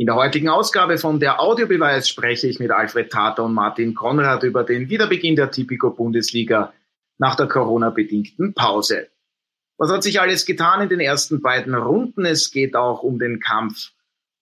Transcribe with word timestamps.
In 0.00 0.06
der 0.06 0.14
heutigen 0.14 0.48
Ausgabe 0.48 0.96
von 0.96 1.18
der 1.18 1.40
Audiobeweis 1.40 2.08
spreche 2.08 2.46
ich 2.46 2.60
mit 2.60 2.70
Alfred 2.70 3.10
Tater 3.10 3.42
und 3.42 3.52
Martin 3.52 3.96
Konrad 3.96 4.44
über 4.44 4.62
den 4.62 4.88
Wiederbeginn 4.88 5.34
der 5.34 5.50
Tipico 5.50 5.90
Bundesliga 5.90 6.72
nach 7.18 7.34
der 7.34 7.48
Corona-bedingten 7.48 8.54
Pause. 8.54 9.08
Was 9.76 9.90
hat 9.90 10.04
sich 10.04 10.20
alles 10.20 10.46
getan 10.46 10.82
in 10.82 10.88
den 10.88 11.00
ersten 11.00 11.42
beiden 11.42 11.74
Runden? 11.74 12.24
Es 12.24 12.52
geht 12.52 12.76
auch 12.76 13.02
um 13.02 13.18
den 13.18 13.40
Kampf 13.40 13.90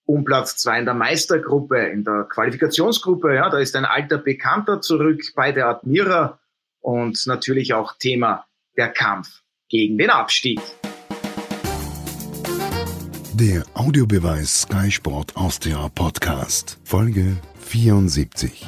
um 0.05 0.25
Platz 0.27 0.59
zwei 0.59 0.79
in 0.79 0.85
der 0.85 0.95
Meistergruppe, 0.95 1.79
in 1.87 2.05
der 2.05 2.25
Qualifikationsgruppe. 2.29 3.35
Ja, 3.35 3.49
da 3.49 3.59
ist 3.59 3.75
ein 3.77 3.87
alter 3.87 4.19
Bekannter 4.19 4.83
zurück 4.83 5.23
bei 5.35 5.53
der 5.53 5.69
Admira 5.69 6.39
und 6.81 7.27
natürlich 7.27 7.73
auch 7.73 7.95
Thema 7.99 8.45
der 8.77 8.91
Kampf 8.91 9.41
gegen 9.71 9.97
den 9.97 10.11
Abstieg. 10.11 10.61
Der 13.39 13.65
Audiobeweis 13.75 14.63
Sky 14.63 14.91
Sport 14.91 15.37
Austria 15.37 15.91
Podcast, 15.95 16.81
Folge 16.85 17.37
74. 17.59 18.65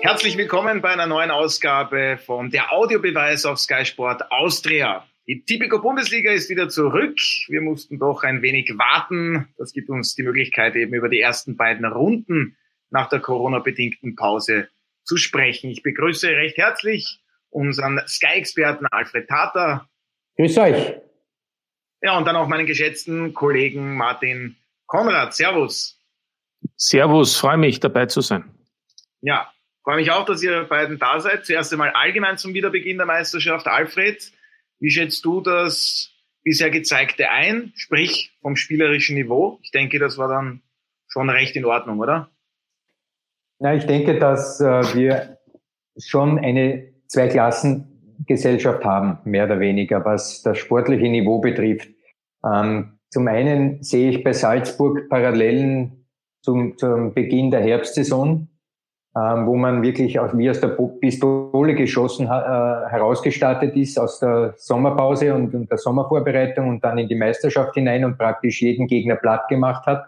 Herzlich 0.00 0.38
willkommen 0.38 0.80
bei 0.80 0.88
einer 0.88 1.06
neuen 1.06 1.30
Ausgabe 1.30 2.18
von 2.24 2.48
der 2.48 2.72
Audiobeweis 2.72 3.44
auf 3.44 3.58
Sky 3.58 3.84
Sport 3.84 4.32
Austria. 4.32 5.04
Die 5.26 5.44
Tipico 5.44 5.78
Bundesliga 5.78 6.32
ist 6.32 6.48
wieder 6.48 6.70
zurück. 6.70 7.18
Wir 7.48 7.60
mussten 7.60 7.98
doch 7.98 8.24
ein 8.24 8.40
wenig 8.40 8.72
warten. 8.78 9.48
Das 9.58 9.74
gibt 9.74 9.90
uns 9.90 10.14
die 10.14 10.22
Möglichkeit, 10.22 10.76
eben 10.76 10.94
über 10.94 11.10
die 11.10 11.20
ersten 11.20 11.58
beiden 11.58 11.84
Runden 11.84 12.56
nach 12.88 13.10
der 13.10 13.20
Corona-bedingten 13.20 14.16
Pause 14.16 14.70
zu 15.04 15.18
sprechen. 15.18 15.68
Ich 15.68 15.82
begrüße 15.82 16.28
recht 16.28 16.56
herzlich 16.56 17.20
unseren 17.56 18.00
Sky-Experten 18.06 18.86
Alfred 18.90 19.28
Tater. 19.28 19.88
Grüß 20.36 20.58
euch. 20.58 20.94
Ja, 22.02 22.18
und 22.18 22.26
dann 22.26 22.36
auch 22.36 22.46
meinen 22.46 22.66
geschätzten 22.66 23.32
Kollegen 23.32 23.96
Martin 23.96 24.56
Konrad. 24.84 25.34
Servus. 25.34 25.98
Servus, 26.76 27.36
freue 27.36 27.56
mich 27.56 27.80
dabei 27.80 28.06
zu 28.06 28.20
sein. 28.20 28.44
Ja, 29.22 29.50
freue 29.82 29.96
mich 29.96 30.10
auch, 30.10 30.26
dass 30.26 30.42
ihr 30.42 30.64
beiden 30.64 30.98
da 30.98 31.18
seid. 31.20 31.46
Zuerst 31.46 31.72
einmal 31.72 31.90
allgemein 31.90 32.36
zum 32.36 32.52
Wiederbeginn 32.52 32.98
der 32.98 33.06
Meisterschaft. 33.06 33.66
Alfred, 33.66 34.30
wie 34.78 34.90
schätzt 34.90 35.24
du 35.24 35.40
das 35.40 36.10
bisher 36.42 36.70
gezeigte 36.70 37.30
ein, 37.30 37.72
sprich 37.76 38.36
vom 38.42 38.56
spielerischen 38.56 39.16
Niveau? 39.16 39.58
Ich 39.62 39.70
denke, 39.70 39.98
das 39.98 40.18
war 40.18 40.28
dann 40.28 40.60
schon 41.08 41.30
recht 41.30 41.56
in 41.56 41.64
Ordnung, 41.64 42.00
oder? 42.00 42.28
Na, 43.58 43.74
ich 43.74 43.86
denke, 43.86 44.18
dass 44.18 44.60
äh, 44.60 44.94
wir 44.94 45.38
schon 45.98 46.38
eine 46.38 46.95
Zweiklassengesellschaft 47.08 48.84
haben, 48.84 49.18
mehr 49.24 49.46
oder 49.46 49.60
weniger, 49.60 50.04
was 50.04 50.42
das 50.42 50.58
sportliche 50.58 51.08
Niveau 51.08 51.38
betrifft. 51.38 51.88
Ähm, 52.44 52.98
zum 53.10 53.28
einen 53.28 53.82
sehe 53.82 54.10
ich 54.10 54.24
bei 54.24 54.32
Salzburg 54.32 55.08
Parallelen 55.08 56.06
zum, 56.42 56.76
zum 56.76 57.14
Beginn 57.14 57.50
der 57.50 57.60
Herbstsaison, 57.60 58.48
ähm, 59.16 59.46
wo 59.46 59.56
man 59.56 59.82
wirklich 59.82 60.18
auch 60.20 60.36
wie 60.36 60.50
aus 60.50 60.60
der 60.60 60.68
Pistole 60.68 61.74
geschossen 61.74 62.26
äh, 62.26 62.28
herausgestartet 62.28 63.74
ist 63.76 63.98
aus 63.98 64.20
der 64.20 64.54
Sommerpause 64.56 65.34
und, 65.34 65.54
und 65.54 65.70
der 65.70 65.78
Sommervorbereitung 65.78 66.68
und 66.68 66.84
dann 66.84 66.98
in 66.98 67.08
die 67.08 67.14
Meisterschaft 67.14 67.74
hinein 67.74 68.04
und 68.04 68.18
praktisch 68.18 68.60
jeden 68.60 68.86
Gegner 68.86 69.16
platt 69.16 69.48
gemacht 69.48 69.86
hat. 69.86 70.06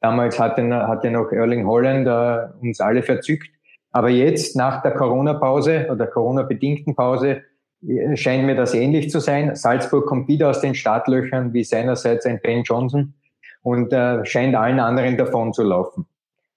Damals 0.00 0.40
hatte, 0.40 0.66
hatte 0.88 1.10
noch 1.10 1.30
Erling 1.32 1.66
Holland 1.66 2.06
äh, 2.06 2.66
uns 2.66 2.80
alle 2.80 3.02
verzückt. 3.02 3.50
Aber 3.92 4.08
jetzt, 4.08 4.56
nach 4.56 4.82
der 4.82 4.92
Corona-Pause 4.92 5.88
oder 5.90 6.06
Corona-bedingten 6.06 6.94
Pause, 6.94 7.42
äh, 7.86 8.16
scheint 8.16 8.44
mir 8.44 8.54
das 8.54 8.74
ähnlich 8.74 9.10
zu 9.10 9.20
sein. 9.20 9.54
Salzburg 9.56 10.06
kommt 10.06 10.28
wieder 10.28 10.50
aus 10.50 10.60
den 10.60 10.74
Startlöchern, 10.74 11.52
wie 11.52 11.64
seinerseits 11.64 12.26
ein 12.26 12.40
Ben 12.42 12.62
Johnson, 12.62 13.14
und 13.62 13.92
äh, 13.92 14.24
scheint 14.24 14.54
allen 14.54 14.80
anderen 14.80 15.16
davon 15.16 15.52
zu 15.52 15.62
laufen. 15.62 16.06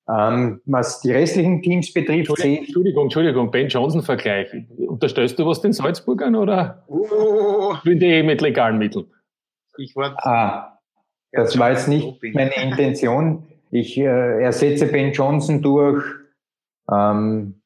Ähm, 0.09 0.61
was 0.65 0.99
die 0.99 1.11
restlichen 1.11 1.61
Teams 1.61 1.93
betrifft, 1.93 2.29
Entschuldigung, 2.29 2.65
Entschuldigung, 2.65 3.03
Entschuldigung, 3.03 3.51
Ben 3.51 3.67
Johnson-Vergleich. 3.69 4.49
Unterstellst 4.77 5.39
du 5.39 5.45
was 5.45 5.61
den 5.61 5.71
Salzburgern 5.71 6.35
oder 6.35 6.83
oh. 6.87 7.73
bin 7.85 7.99
die 7.99 8.21
mit 8.21 8.41
legalen 8.41 8.77
Mitteln? 8.77 9.05
Ich 9.77 9.95
war 9.95 10.15
ah, 10.19 10.79
das 11.31 11.57
war 11.57 11.71
jetzt 11.71 11.87
nicht 11.87 12.21
meine 12.33 12.53
Intention. 12.61 13.43
Ich 13.71 13.97
äh, 13.97 14.43
ersetze 14.43 14.87
Ben 14.87 15.13
Johnson 15.13 15.61
durch 15.61 16.03
ähm, 16.91 17.61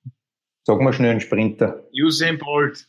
sag 0.64 0.82
mal 0.82 0.94
schnell 0.94 1.12
einen 1.12 1.22
Sprinter. 1.22 1.84
Usain 1.94 2.38
Bolt. 2.38 2.88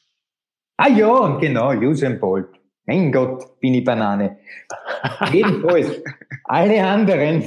Ah 0.76 0.88
ja, 0.88 1.38
genau, 1.38 1.72
Usain 1.72 2.20
Bolt. 2.20 2.48
Mein 2.86 3.12
Gott, 3.12 3.60
bin 3.60 3.74
ich 3.74 3.84
Banane. 3.84 4.38
Jedenfalls, 5.32 6.02
alle 6.44 6.86
anderen 6.86 7.44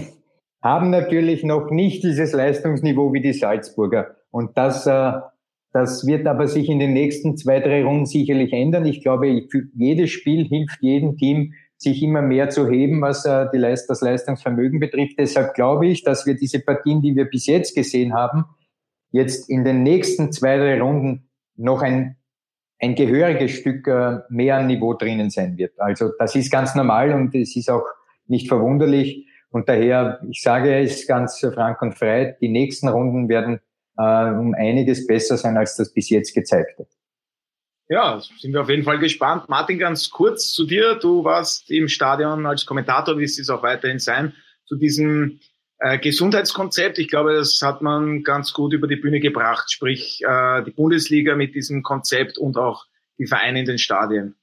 haben 0.61 0.91
natürlich 0.91 1.43
noch 1.43 1.71
nicht 1.71 2.03
dieses 2.03 2.33
Leistungsniveau 2.33 3.11
wie 3.13 3.21
die 3.21 3.33
Salzburger. 3.33 4.15
Und 4.29 4.57
das, 4.57 4.85
äh, 4.85 5.13
das 5.73 6.05
wird 6.05 6.27
aber 6.27 6.47
sich 6.47 6.69
in 6.69 6.79
den 6.79 6.93
nächsten 6.93 7.37
zwei, 7.37 7.59
drei 7.59 7.83
Runden 7.83 8.05
sicherlich 8.05 8.53
ändern. 8.53 8.85
Ich 8.85 9.01
glaube, 9.01 9.47
jedes 9.73 10.11
Spiel 10.11 10.45
hilft 10.47 10.81
jedem 10.81 11.17
Team, 11.17 11.53
sich 11.77 12.03
immer 12.03 12.21
mehr 12.21 12.49
zu 12.49 12.69
heben, 12.69 13.01
was 13.01 13.25
äh, 13.25 13.47
die 13.51 13.57
Leist 13.57 13.89
das 13.89 14.01
Leistungsvermögen 14.01 14.79
betrifft. 14.79 15.15
Deshalb 15.17 15.55
glaube 15.55 15.87
ich, 15.87 16.03
dass 16.03 16.27
wir 16.27 16.35
diese 16.35 16.59
Partien, 16.59 17.01
die 17.01 17.15
wir 17.15 17.25
bis 17.25 17.47
jetzt 17.47 17.75
gesehen 17.75 18.13
haben, 18.13 18.45
jetzt 19.11 19.49
in 19.49 19.63
den 19.63 19.83
nächsten 19.83 20.31
zwei, 20.31 20.57
drei 20.57 20.81
Runden 20.81 21.29
noch 21.55 21.81
ein, 21.81 22.17
ein 22.79 22.95
gehöriges 22.95 23.51
Stück 23.51 23.87
äh, 23.87 24.19
mehr 24.29 24.63
Niveau 24.63 24.93
drinnen 24.93 25.29
sein 25.29 25.57
wird. 25.57 25.79
Also 25.79 26.11
das 26.17 26.35
ist 26.35 26.51
ganz 26.51 26.75
normal 26.75 27.11
und 27.11 27.35
es 27.35 27.55
ist 27.55 27.69
auch 27.69 27.85
nicht 28.27 28.47
verwunderlich. 28.47 29.27
Und 29.49 29.67
daher, 29.67 30.21
ich 30.29 30.41
sage 30.41 30.79
es 30.79 31.05
ganz 31.05 31.39
frank 31.39 31.81
und 31.81 31.97
frei, 31.97 32.37
die 32.41 32.49
nächsten 32.49 32.87
Runden 32.87 33.27
werden 33.27 33.59
äh, 33.97 34.31
um 34.31 34.55
einiges 34.55 35.05
besser 35.05 35.37
sein 35.37 35.57
als 35.57 35.75
das 35.75 35.93
bis 35.93 36.09
jetzt 36.09 36.33
gezeigte. 36.33 36.87
Ja, 37.89 38.21
sind 38.39 38.53
wir 38.53 38.61
auf 38.61 38.69
jeden 38.69 38.83
Fall 38.83 38.99
gespannt. 38.99 39.49
Martin, 39.49 39.77
ganz 39.77 40.09
kurz 40.09 40.53
zu 40.53 40.65
dir. 40.65 40.95
Du 40.95 41.25
warst 41.25 41.69
im 41.69 41.89
Stadion 41.89 42.45
als 42.45 42.65
Kommentator, 42.65 43.17
wirst 43.17 43.37
es 43.37 43.49
auch 43.49 43.63
weiterhin 43.63 43.99
sein, 43.99 44.33
zu 44.65 44.77
diesem 44.77 45.41
äh, 45.81 45.97
Gesundheitskonzept, 45.97 46.99
ich 46.99 47.07
glaube, 47.07 47.33
das 47.33 47.59
hat 47.63 47.81
man 47.81 48.23
ganz 48.23 48.53
gut 48.53 48.71
über 48.71 48.87
die 48.87 48.97
Bühne 48.97 49.19
gebracht, 49.19 49.71
sprich 49.71 50.21
äh, 50.23 50.63
die 50.63 50.71
Bundesliga 50.71 51.35
mit 51.35 51.55
diesem 51.55 51.81
Konzept 51.81 52.37
und 52.37 52.55
auch 52.57 52.85
die 53.17 53.25
Vereine 53.25 53.59
in 53.61 53.65
den 53.65 53.79
Stadien. 53.79 54.35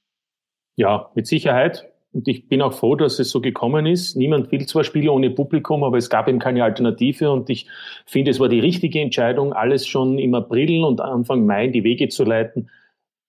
Ja, 0.75 1.11
mit 1.15 1.29
Sicherheit. 1.29 1.89
Und 2.13 2.27
ich 2.27 2.49
bin 2.49 2.61
auch 2.61 2.73
froh, 2.73 2.97
dass 2.97 3.21
es 3.21 3.31
so 3.31 3.41
gekommen 3.41 3.87
ist. 3.87 4.17
Niemand 4.17 4.51
will 4.51 4.67
zwar 4.67 4.83
Spiele 4.83 5.13
ohne 5.13 5.31
Publikum, 5.31 5.85
aber 5.85 5.99
es 5.99 6.11
gab 6.11 6.27
eben 6.27 6.41
keine 6.41 6.65
Alternative. 6.65 7.31
Und 7.31 7.51
ich 7.51 7.69
finde, 8.07 8.33
es 8.33 8.41
war 8.41 8.49
die 8.49 8.61
richtige 8.61 9.01
Entscheidung, 9.01 9.53
alles 9.53 9.87
schon 9.87 10.19
im 10.19 10.35
April 10.35 10.83
und 10.85 11.01
Anfang 11.01 11.47
Mai 11.47 11.67
in 11.67 11.73
die 11.73 11.85
Wege 11.85 12.09
zu 12.09 12.25
leiten, 12.25 12.71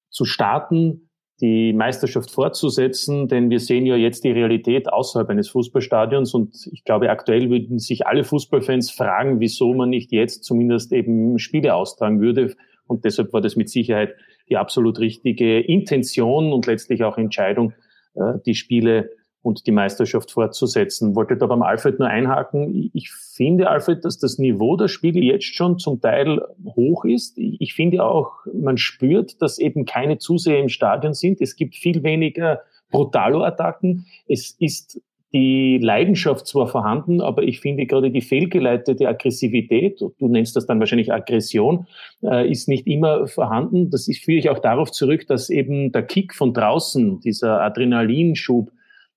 zu 0.09 0.25
starten, 0.25 1.08
die 1.41 1.73
Meisterschaft 1.73 2.31
fortzusetzen, 2.31 3.27
denn 3.27 3.49
wir 3.49 3.59
sehen 3.59 3.85
ja 3.85 3.95
jetzt 3.95 4.23
die 4.23 4.31
Realität 4.31 4.91
außerhalb 4.91 5.29
eines 5.29 5.49
Fußballstadions 5.49 6.33
und 6.33 6.67
ich 6.71 6.83
glaube, 6.83 7.09
aktuell 7.09 7.49
würden 7.49 7.79
sich 7.79 8.05
alle 8.05 8.23
Fußballfans 8.23 8.91
fragen, 8.91 9.39
wieso 9.39 9.73
man 9.73 9.89
nicht 9.89 10.11
jetzt 10.11 10.43
zumindest 10.43 10.91
eben 10.91 11.39
Spiele 11.39 11.75
austragen 11.75 12.19
würde. 12.19 12.55
Und 12.87 13.05
deshalb 13.05 13.31
war 13.33 13.41
das 13.41 13.55
mit 13.55 13.69
Sicherheit 13.69 14.15
die 14.49 14.57
absolut 14.57 14.99
richtige 14.99 15.59
Intention 15.59 16.51
und 16.51 16.65
letztlich 16.65 17.03
auch 17.03 17.17
Entscheidung, 17.17 17.73
äh, 18.15 18.39
die 18.45 18.55
Spiele 18.55 19.11
und 19.41 19.65
die 19.67 19.71
Meisterschaft 19.71 20.31
fortzusetzen. 20.31 21.15
Wollte 21.15 21.37
da 21.37 21.45
beim 21.45 21.61
Alfred 21.61 21.99
nur 21.99 22.07
einhaken. 22.07 22.91
Ich 22.93 23.11
finde, 23.11 23.69
Alfred, 23.69 24.03
dass 24.03 24.17
das 24.17 24.37
Niveau 24.37 24.75
der 24.75 24.87
Spiele 24.87 25.19
jetzt 25.19 25.55
schon 25.55 25.79
zum 25.79 26.01
Teil 26.01 26.41
hoch 26.65 27.05
ist. 27.05 27.37
Ich 27.37 27.73
finde 27.73 28.03
auch, 28.03 28.31
man 28.53 28.77
spürt, 28.77 29.41
dass 29.41 29.57
eben 29.57 29.85
keine 29.85 30.17
Zuseher 30.17 30.59
im 30.59 30.69
Stadion 30.69 31.13
sind. 31.13 31.39
Es 31.41 31.55
gibt 31.55 31.75
viel 31.75 32.03
weniger 32.03 32.61
Brutalo-Attacken. 32.91 34.05
Es 34.27 34.55
ist 34.59 35.01
die 35.31 35.77
Leidenschaft 35.77 36.47
zwar 36.47 36.67
vorhanden, 36.67 37.21
aber 37.21 37.43
ich 37.43 37.59
finde 37.59 37.85
gerade 37.85 38.09
die 38.09 38.21
fehlgeleitete 38.21 39.07
Aggressivität, 39.07 40.01
du 40.01 40.27
nennst 40.27 40.55
das 40.55 40.65
dann 40.65 40.79
wahrscheinlich 40.79 41.13
Aggression, 41.13 41.85
äh, 42.23 42.49
ist 42.49 42.67
nicht 42.67 42.87
immer 42.87 43.27
vorhanden. 43.27 43.91
Das 43.91 44.07
ist, 44.07 44.23
führe 44.23 44.39
ich 44.39 44.49
auch 44.49 44.59
darauf 44.59 44.91
zurück, 44.91 45.27
dass 45.27 45.51
eben 45.51 45.91
der 45.91 46.03
Kick 46.03 46.33
von 46.33 46.53
draußen, 46.53 47.19
dieser 47.19 47.61
Adrenalinschub, 47.61 48.71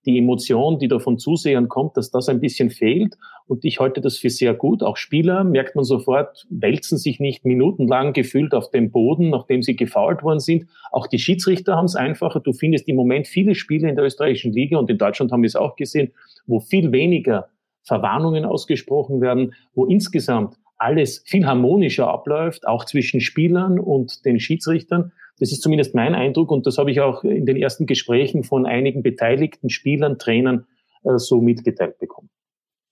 die 0.05 0.19
Emotion, 0.19 0.79
die 0.79 0.89
da 0.89 0.99
von 0.99 1.19
Zusehern 1.19 1.69
kommt, 1.69 1.97
dass 1.97 2.11
das 2.11 2.29
ein 2.29 2.41
bisschen 2.41 2.71
fehlt. 2.71 3.17
Und 3.47 3.65
ich 3.65 3.81
halte 3.81 4.01
das 4.01 4.19
für 4.19 4.31
sehr 4.31 4.55
gut. 4.55 4.83
Auch 4.83 4.97
Spieler, 4.97 5.45
merkt 5.45 5.77
man 5.77 5.85
sofort, 5.85 6.47
wälzen 6.51 6.99
sich 6.99 7.21
nicht 7.21 7.45
minutenlang 7.45 8.13
gefühlt 8.13 8.55
auf 8.55 8.71
dem 8.71 8.91
Boden, 8.91 9.31
nachdem 9.31 9.63
sie 9.63 9.77
gefault 9.77 10.23
worden 10.23 10.41
sind. 10.41 10.67
Auch 10.91 11.07
die 11.07 11.19
Schiedsrichter 11.19 11.77
haben 11.77 11.85
es 11.85 11.97
einfacher. 11.97 12.41
Du 12.41 12.53
findest 12.53 12.89
im 12.89 12.97
Moment 12.97 13.29
viele 13.29 13.55
Spiele 13.55 13.89
in 13.89 13.97
der 13.97 14.05
österreichischen 14.05 14.53
Liga 14.53 14.79
und 14.79 14.91
in 14.91 14.99
Deutschland 14.99 15.33
haben 15.33 15.43
wir 15.43 15.49
es 15.49 15.57
auch 15.57 15.77
gesehen, 15.77 16.13
wo 16.47 16.61
viel 16.61 16.93
weniger 16.93 17.49
Verwarnungen 17.85 18.45
ausgesprochen 18.45 19.21
werden, 19.21 19.55
wo 19.75 19.87
insgesamt 19.87 20.57
alles 20.79 21.23
viel 21.27 21.47
harmonischer 21.47 22.09
abläuft, 22.09 22.67
auch 22.67 22.85
zwischen 22.85 23.21
Spielern 23.21 23.79
und 23.79 24.25
den 24.25 24.41
Schiedsrichtern. 24.41 25.13
Das 25.43 25.51
ist 25.51 25.61
zumindest 25.61 25.93
mein 25.93 26.15
Eindruck 26.15 26.53
und 26.53 26.69
das 26.69 26.79
habe 26.79 26.93
ich 26.93 27.01
auch 27.01 27.25
in 27.25 27.47
den 27.47 27.57
ersten 27.57 27.87
Gesprächen 27.87 28.45
von 28.45 28.65
einigen 28.65 29.03
beteiligten 29.03 29.71
Spielern, 29.71 30.17
Trainern 30.17 30.69
äh, 31.03 31.19
so 31.19 31.41
mitgeteilt 31.41 31.99
bekommen. 31.99 32.31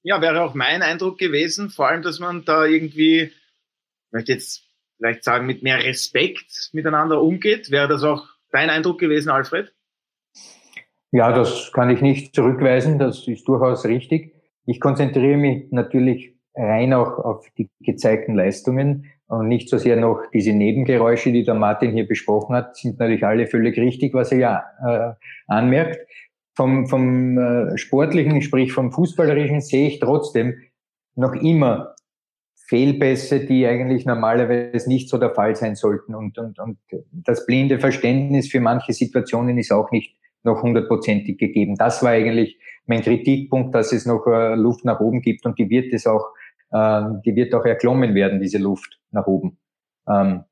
Ja, 0.02 0.20
wäre 0.20 0.42
auch 0.42 0.54
mein 0.54 0.82
Eindruck 0.82 1.16
gewesen, 1.16 1.70
vor 1.70 1.86
allem, 1.86 2.02
dass 2.02 2.18
man 2.18 2.44
da 2.44 2.64
irgendwie, 2.64 3.20
ich 3.20 4.12
möchte 4.12 4.32
jetzt 4.32 4.64
vielleicht 4.96 5.22
sagen, 5.22 5.46
mit 5.46 5.62
mehr 5.62 5.84
Respekt 5.84 6.70
miteinander 6.72 7.22
umgeht. 7.22 7.70
Wäre 7.70 7.86
das 7.86 8.02
auch 8.02 8.26
dein 8.50 8.68
Eindruck 8.68 8.98
gewesen, 8.98 9.30
Alfred? 9.30 9.72
Ja, 11.12 11.30
das 11.32 11.70
kann 11.72 11.88
ich 11.90 12.00
nicht 12.00 12.34
zurückweisen. 12.34 12.98
Das 12.98 13.28
ist 13.28 13.46
durchaus 13.46 13.84
richtig. 13.84 14.34
Ich 14.66 14.80
konzentriere 14.80 15.36
mich 15.36 15.70
natürlich 15.70 16.34
rein 16.56 16.94
auch 16.94 17.16
auf 17.18 17.46
die 17.56 17.70
gezeigten 17.78 18.34
Leistungen 18.34 19.06
und 19.30 19.46
nicht 19.46 19.68
so 19.68 19.78
sehr 19.78 19.96
noch 19.96 20.22
diese 20.32 20.52
Nebengeräusche, 20.52 21.30
die 21.30 21.44
der 21.44 21.54
Martin 21.54 21.92
hier 21.92 22.06
besprochen 22.06 22.56
hat, 22.56 22.76
sind 22.76 22.98
natürlich 22.98 23.24
alle 23.24 23.46
völlig 23.46 23.78
richtig, 23.78 24.12
was 24.12 24.32
er 24.32 24.38
ja 24.38 24.64
äh, 24.84 25.14
anmerkt. 25.46 26.00
Vom, 26.56 26.88
vom 26.88 27.38
äh, 27.38 27.78
sportlichen, 27.78 28.42
sprich 28.42 28.72
vom 28.72 28.90
fußballerischen, 28.90 29.60
sehe 29.60 29.86
ich 29.86 30.00
trotzdem 30.00 30.54
noch 31.14 31.32
immer 31.34 31.94
Fehlpässe, 32.66 33.46
die 33.46 33.66
eigentlich 33.66 34.04
normalerweise 34.04 34.88
nicht 34.88 35.08
so 35.08 35.16
der 35.16 35.30
Fall 35.30 35.54
sein 35.54 35.76
sollten. 35.76 36.16
Und, 36.16 36.36
und, 36.36 36.58
und 36.58 36.78
das 37.12 37.46
blinde 37.46 37.78
Verständnis 37.78 38.48
für 38.48 38.60
manche 38.60 38.92
Situationen 38.92 39.58
ist 39.58 39.72
auch 39.72 39.92
nicht 39.92 40.16
noch 40.42 40.62
hundertprozentig 40.62 41.38
gegeben. 41.38 41.76
Das 41.76 42.02
war 42.02 42.10
eigentlich 42.10 42.58
mein 42.86 43.02
Kritikpunkt, 43.02 43.74
dass 43.76 43.92
es 43.92 44.06
noch 44.06 44.26
äh, 44.26 44.56
Luft 44.56 44.84
nach 44.84 44.98
oben 44.98 45.22
gibt 45.22 45.46
und 45.46 45.56
die 45.58 45.70
wird 45.70 45.92
es 45.92 46.06
auch, 46.06 46.26
äh, 46.72 47.02
die 47.24 47.34
wird 47.36 47.54
auch 47.54 47.64
erklommen 47.64 48.14
werden, 48.14 48.40
diese 48.40 48.58
Luft 48.58 49.00
nach 49.10 49.26
oben. 49.26 49.58
Ähm, 50.08 50.44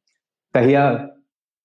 daher, 0.53 1.17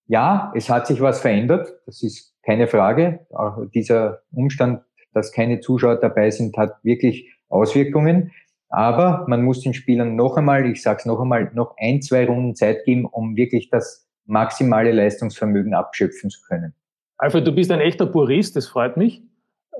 ja, 0.07 0.51
es 0.55 0.69
hat 0.69 0.87
sich 0.87 1.01
was 1.01 1.21
verändert, 1.21 1.73
das 1.85 2.03
ist 2.03 2.33
keine 2.43 2.67
Frage. 2.67 3.25
Auch 3.31 3.65
dieser 3.73 4.21
Umstand, 4.31 4.81
dass 5.13 5.31
keine 5.31 5.59
Zuschauer 5.59 5.97
dabei 5.97 6.29
sind, 6.29 6.57
hat 6.57 6.75
wirklich 6.83 7.31
Auswirkungen. 7.49 8.31
Aber 8.69 9.25
man 9.27 9.43
muss 9.43 9.61
den 9.61 9.73
Spielern 9.73 10.15
noch 10.15 10.35
einmal, 10.35 10.65
ich 10.65 10.81
sage 10.81 10.99
es 10.99 11.05
noch 11.05 11.21
einmal, 11.21 11.51
noch 11.53 11.75
ein, 11.77 12.01
zwei 12.01 12.25
Runden 12.25 12.55
Zeit 12.55 12.85
geben, 12.85 13.05
um 13.05 13.35
wirklich 13.35 13.69
das 13.69 14.07
maximale 14.25 14.91
Leistungsvermögen 14.91 15.73
abschöpfen 15.73 16.29
zu 16.29 16.41
können. 16.47 16.73
Alfred, 17.17 17.45
du 17.45 17.51
bist 17.53 17.71
ein 17.71 17.79
echter 17.79 18.07
Purist, 18.07 18.55
das 18.55 18.67
freut 18.67 18.97
mich, 18.97 19.21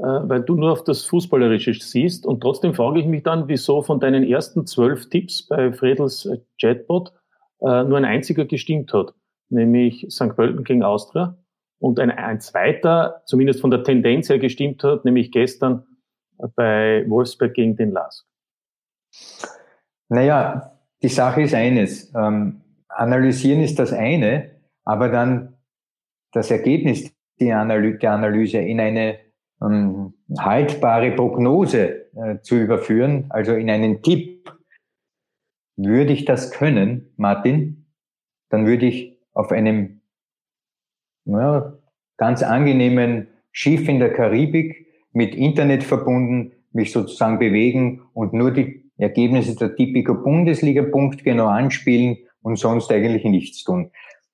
weil 0.02 0.42
du 0.42 0.56
nur 0.56 0.72
auf 0.72 0.84
das 0.84 1.06
Fußballerische 1.06 1.74
siehst. 1.74 2.26
Und 2.26 2.42
trotzdem 2.42 2.74
frage 2.74 3.00
ich 3.00 3.06
mich 3.06 3.24
dann, 3.24 3.48
wieso 3.48 3.82
von 3.82 4.00
deinen 4.00 4.24
ersten 4.24 4.66
zwölf 4.66 5.10
Tipps 5.10 5.48
bei 5.48 5.72
Fredels 5.72 6.26
äh, 6.26 6.40
Chatbot 6.60 7.14
äh, 7.62 7.84
nur 7.84 7.98
ein 7.98 8.06
einziger 8.06 8.46
gestimmt 8.46 8.94
hat, 8.94 9.14
nämlich 9.50 10.08
St. 10.10 10.36
Pölten 10.36 10.64
gegen 10.64 10.84
Austria. 10.84 11.38
Und 11.80 12.00
ein, 12.00 12.12
ein 12.12 12.40
zweiter, 12.40 13.22
zumindest 13.26 13.62
von 13.62 13.72
der 13.72 13.84
Tendenz 13.84 14.30
her 14.30 14.40
gestimmt 14.40 14.84
hat, 14.84 15.06
nämlich 15.06 15.32
gestern 15.32 15.86
bei 16.56 17.06
Wolfsberg 17.08 17.54
gegen 17.54 17.76
den 17.76 17.92
LASK. 17.92 18.26
Naja, 20.10 20.80
die 21.02 21.10
Sache 21.10 21.42
ist 21.42 21.54
eines. 21.54 22.14
Ähm, 22.16 22.62
analysieren 22.88 23.62
ist 23.62 23.80
das 23.80 23.92
eine, 23.92 24.52
aber 24.86 25.10
dann 25.10 25.58
das 26.32 26.50
Ergebnis 26.52 27.14
der 27.40 27.60
Analyse 27.60 28.60
in 28.60 28.80
eine 28.80 29.20
ähm, 29.64 30.14
haltbare 30.38 31.12
Prognose 31.12 32.12
äh, 32.16 32.40
zu 32.42 32.56
überführen, 32.56 33.26
also 33.30 33.54
in 33.54 33.70
einen 33.70 34.02
Tipp, 34.02 34.52
würde 35.76 36.14
ich 36.14 36.26
das 36.26 36.52
können, 36.52 37.14
Martin, 37.18 37.86
dann 38.50 38.68
würde 38.68 38.86
ich 38.86 39.18
auf 39.34 39.52
einem 39.52 40.02
ja, 41.26 41.74
ganz 42.18 42.44
angenehmen 42.44 43.28
Schiff 43.52 43.88
in 43.88 44.00
der 44.00 44.14
Karibik 44.14 44.88
mit 45.14 45.36
Internet 45.36 45.84
verbunden 45.84 46.52
mich 46.74 46.92
sozusagen 46.92 47.40
bewegen 47.40 48.02
und 48.14 48.34
nur 48.34 48.52
die 48.52 48.92
Ergebnisse 48.98 49.56
der 49.56 49.76
Tipico 49.76 50.16
Bundesliga 50.16 50.84
punktgenau 50.84 51.48
anspielen 51.48 52.18
und 52.42 52.58
sonst 52.58 52.92
eigentlich 52.92 53.24
nichts 53.24 53.64
tun. 53.64 53.92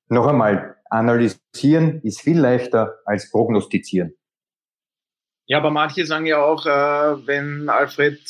Noch 0.08 0.28
einmal, 0.28 0.76
analysieren 0.90 2.02
ist 2.02 2.22
viel 2.22 2.40
leichter 2.40 2.96
als 3.06 3.30
prognostizieren. 3.30 4.14
Ja, 5.50 5.58
aber 5.58 5.72
manche 5.72 6.06
sagen 6.06 6.28
ja 6.28 6.38
auch, 6.44 6.68
äh, 6.68 7.28
wenn 7.28 7.70
Alfred 7.70 8.22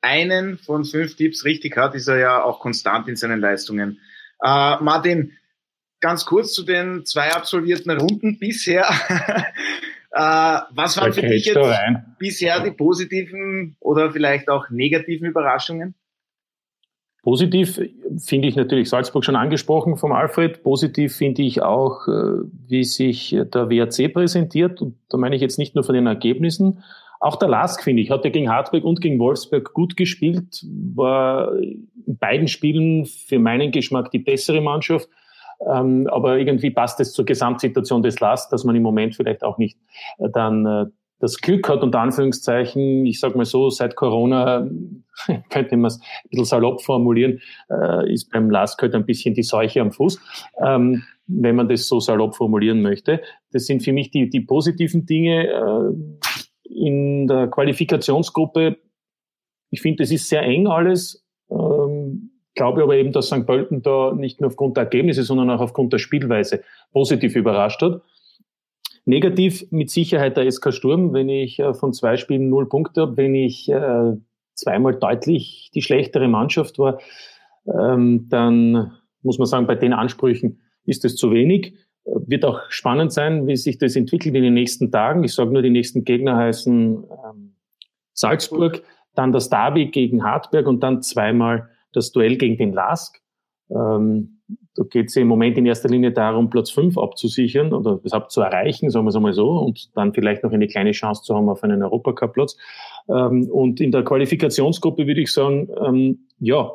einen 0.00 0.56
von 0.56 0.86
fünf 0.86 1.14
Tipps 1.14 1.44
richtig 1.44 1.76
hat, 1.76 1.94
ist 1.94 2.08
er 2.08 2.18
ja 2.18 2.42
auch 2.42 2.58
konstant 2.58 3.06
in 3.06 3.16
seinen 3.16 3.38
Leistungen. 3.38 4.00
Äh, 4.42 4.76
Martin, 4.80 5.32
ganz 6.00 6.24
kurz 6.24 6.54
zu 6.54 6.64
den 6.64 7.04
zwei 7.04 7.32
absolvierten 7.32 7.90
Runden 7.90 8.38
bisher. 8.38 8.88
äh, 10.10 10.58
was 10.70 10.96
waren 10.96 11.12
für 11.12 11.20
dich 11.20 11.44
jetzt 11.44 11.60
bisher 12.18 12.60
die 12.60 12.70
positiven 12.70 13.76
oder 13.80 14.10
vielleicht 14.10 14.48
auch 14.48 14.70
negativen 14.70 15.26
Überraschungen? 15.26 15.94
Positiv 17.24 17.80
finde 18.18 18.48
ich 18.48 18.54
natürlich 18.54 18.90
Salzburg 18.90 19.24
schon 19.24 19.34
angesprochen 19.34 19.96
vom 19.96 20.12
Alfred. 20.12 20.62
Positiv 20.62 21.16
finde 21.16 21.40
ich 21.40 21.62
auch, 21.62 22.06
äh, 22.06 22.44
wie 22.68 22.84
sich 22.84 23.30
der 23.30 23.70
WRC 23.70 24.12
präsentiert. 24.12 24.82
Und 24.82 24.96
da 25.08 25.16
meine 25.16 25.34
ich 25.34 25.40
jetzt 25.40 25.58
nicht 25.58 25.74
nur 25.74 25.84
von 25.84 25.94
den 25.94 26.06
Ergebnissen. 26.06 26.84
Auch 27.20 27.36
der 27.36 27.48
Lask, 27.48 27.82
finde 27.82 28.02
ich, 28.02 28.10
hat 28.10 28.26
ja 28.26 28.30
gegen 28.30 28.50
Hartberg 28.50 28.84
und 28.84 29.00
gegen 29.00 29.18
Wolfsberg 29.18 29.72
gut 29.72 29.96
gespielt, 29.96 30.62
war 30.94 31.56
in 31.56 31.88
beiden 32.18 32.46
Spielen 32.46 33.06
für 33.06 33.38
meinen 33.38 33.72
Geschmack 33.72 34.10
die 34.10 34.18
bessere 34.18 34.60
Mannschaft. 34.60 35.08
Ähm, 35.66 36.06
aber 36.10 36.36
irgendwie 36.36 36.70
passt 36.70 37.00
es 37.00 37.14
zur 37.14 37.24
Gesamtsituation 37.24 38.02
des 38.02 38.20
Lask, 38.20 38.50
dass 38.50 38.64
man 38.64 38.76
im 38.76 38.82
Moment 38.82 39.16
vielleicht 39.16 39.42
auch 39.42 39.56
nicht 39.56 39.78
äh, 40.18 40.28
dann 40.30 40.66
äh, 40.66 40.86
das 41.20 41.38
Glück 41.38 41.68
hat, 41.68 41.82
unter 41.82 42.00
Anführungszeichen, 42.00 43.06
ich 43.06 43.20
sage 43.20 43.36
mal 43.36 43.44
so, 43.44 43.70
seit 43.70 43.96
Corona, 43.96 44.68
könnte 45.50 45.76
man 45.76 45.86
es 45.86 46.00
ein 46.00 46.28
bisschen 46.30 46.44
salopp 46.44 46.82
formulieren, 46.82 47.40
äh, 47.70 48.12
ist 48.12 48.30
beim 48.30 48.50
Lask 48.50 48.80
halt 48.82 48.94
ein 48.94 49.06
bisschen 49.06 49.34
die 49.34 49.42
Seuche 49.42 49.80
am 49.80 49.92
Fuß, 49.92 50.20
ähm, 50.64 51.04
wenn 51.26 51.56
man 51.56 51.68
das 51.68 51.86
so 51.86 52.00
salopp 52.00 52.34
formulieren 52.34 52.82
möchte. 52.82 53.22
Das 53.52 53.66
sind 53.66 53.82
für 53.82 53.92
mich 53.92 54.10
die, 54.10 54.28
die 54.28 54.40
positiven 54.40 55.06
Dinge. 55.06 55.48
Äh, 55.48 56.18
in 56.66 57.26
der 57.28 57.48
Qualifikationsgruppe, 57.48 58.78
ich 59.70 59.80
finde, 59.80 60.02
das 60.02 60.10
ist 60.10 60.28
sehr 60.28 60.42
eng 60.42 60.66
alles. 60.66 61.24
Ähm, 61.50 62.30
glaube 62.54 62.82
aber 62.82 62.96
eben, 62.96 63.12
dass 63.12 63.26
St. 63.26 63.46
Pölten 63.46 63.82
da 63.82 64.12
nicht 64.12 64.40
nur 64.40 64.48
aufgrund 64.48 64.76
der 64.76 64.84
Ergebnisse, 64.84 65.22
sondern 65.22 65.50
auch 65.50 65.60
aufgrund 65.60 65.92
der 65.92 65.98
Spielweise 65.98 66.62
positiv 66.92 67.36
überrascht 67.36 67.82
hat. 67.82 68.00
Negativ 69.06 69.66
mit 69.70 69.90
Sicherheit 69.90 70.36
der 70.36 70.50
SK 70.50 70.72
Sturm, 70.72 71.12
wenn 71.12 71.28
ich 71.28 71.58
äh, 71.58 71.74
von 71.74 71.92
zwei 71.92 72.16
Spielen 72.16 72.48
null 72.48 72.68
Punkte 72.68 73.02
habe, 73.02 73.16
wenn 73.16 73.34
ich 73.34 73.68
äh, 73.68 74.12
zweimal 74.54 74.94
deutlich 74.94 75.70
die 75.74 75.82
schlechtere 75.82 76.28
Mannschaft 76.28 76.78
war, 76.78 76.98
ähm, 77.66 78.28
dann 78.28 78.92
muss 79.22 79.38
man 79.38 79.46
sagen, 79.46 79.66
bei 79.66 79.74
den 79.74 79.92
Ansprüchen 79.92 80.60
ist 80.84 81.04
es 81.04 81.16
zu 81.16 81.32
wenig. 81.32 81.74
Wird 82.04 82.44
auch 82.44 82.60
spannend 82.68 83.12
sein, 83.12 83.46
wie 83.46 83.56
sich 83.56 83.78
das 83.78 83.96
entwickelt 83.96 84.34
in 84.34 84.42
den 84.42 84.54
nächsten 84.54 84.90
Tagen. 84.90 85.24
Ich 85.24 85.34
sage 85.34 85.50
nur, 85.50 85.62
die 85.62 85.70
nächsten 85.70 86.04
Gegner 86.04 86.36
heißen 86.36 87.04
ähm, 87.04 87.56
Salzburg, 88.12 88.82
dann 89.14 89.32
das 89.32 89.48
Derby 89.48 89.86
gegen 89.86 90.22
Hartberg 90.24 90.66
und 90.66 90.82
dann 90.82 91.02
zweimal 91.02 91.70
das 91.92 92.12
Duell 92.12 92.36
gegen 92.36 92.58
den 92.58 92.72
Lask. 92.72 93.23
Ähm, 93.74 94.40
da 94.76 94.84
geht 94.84 95.08
es 95.08 95.16
im 95.16 95.28
Moment 95.28 95.56
in 95.56 95.66
erster 95.66 95.88
Linie 95.88 96.12
darum, 96.12 96.50
Platz 96.50 96.70
5 96.70 96.98
abzusichern 96.98 97.72
oder 97.72 98.00
überhaupt 98.02 98.32
zu 98.32 98.40
erreichen, 98.40 98.90
sagen 98.90 99.04
wir 99.06 99.10
es 99.10 99.16
einmal 99.16 99.32
so, 99.32 99.50
und 99.50 99.96
dann 99.96 100.12
vielleicht 100.12 100.42
noch 100.42 100.52
eine 100.52 100.66
kleine 100.66 100.92
Chance 100.92 101.22
zu 101.22 101.34
haben 101.34 101.48
auf 101.48 101.62
einen 101.62 101.82
Europacup-Platz. 101.82 102.56
Ähm, 103.08 103.48
und 103.50 103.80
in 103.80 103.92
der 103.92 104.04
Qualifikationsgruppe 104.04 105.06
würde 105.06 105.20
ich 105.20 105.32
sagen, 105.32 105.68
ähm, 105.84 106.26
ja, 106.38 106.72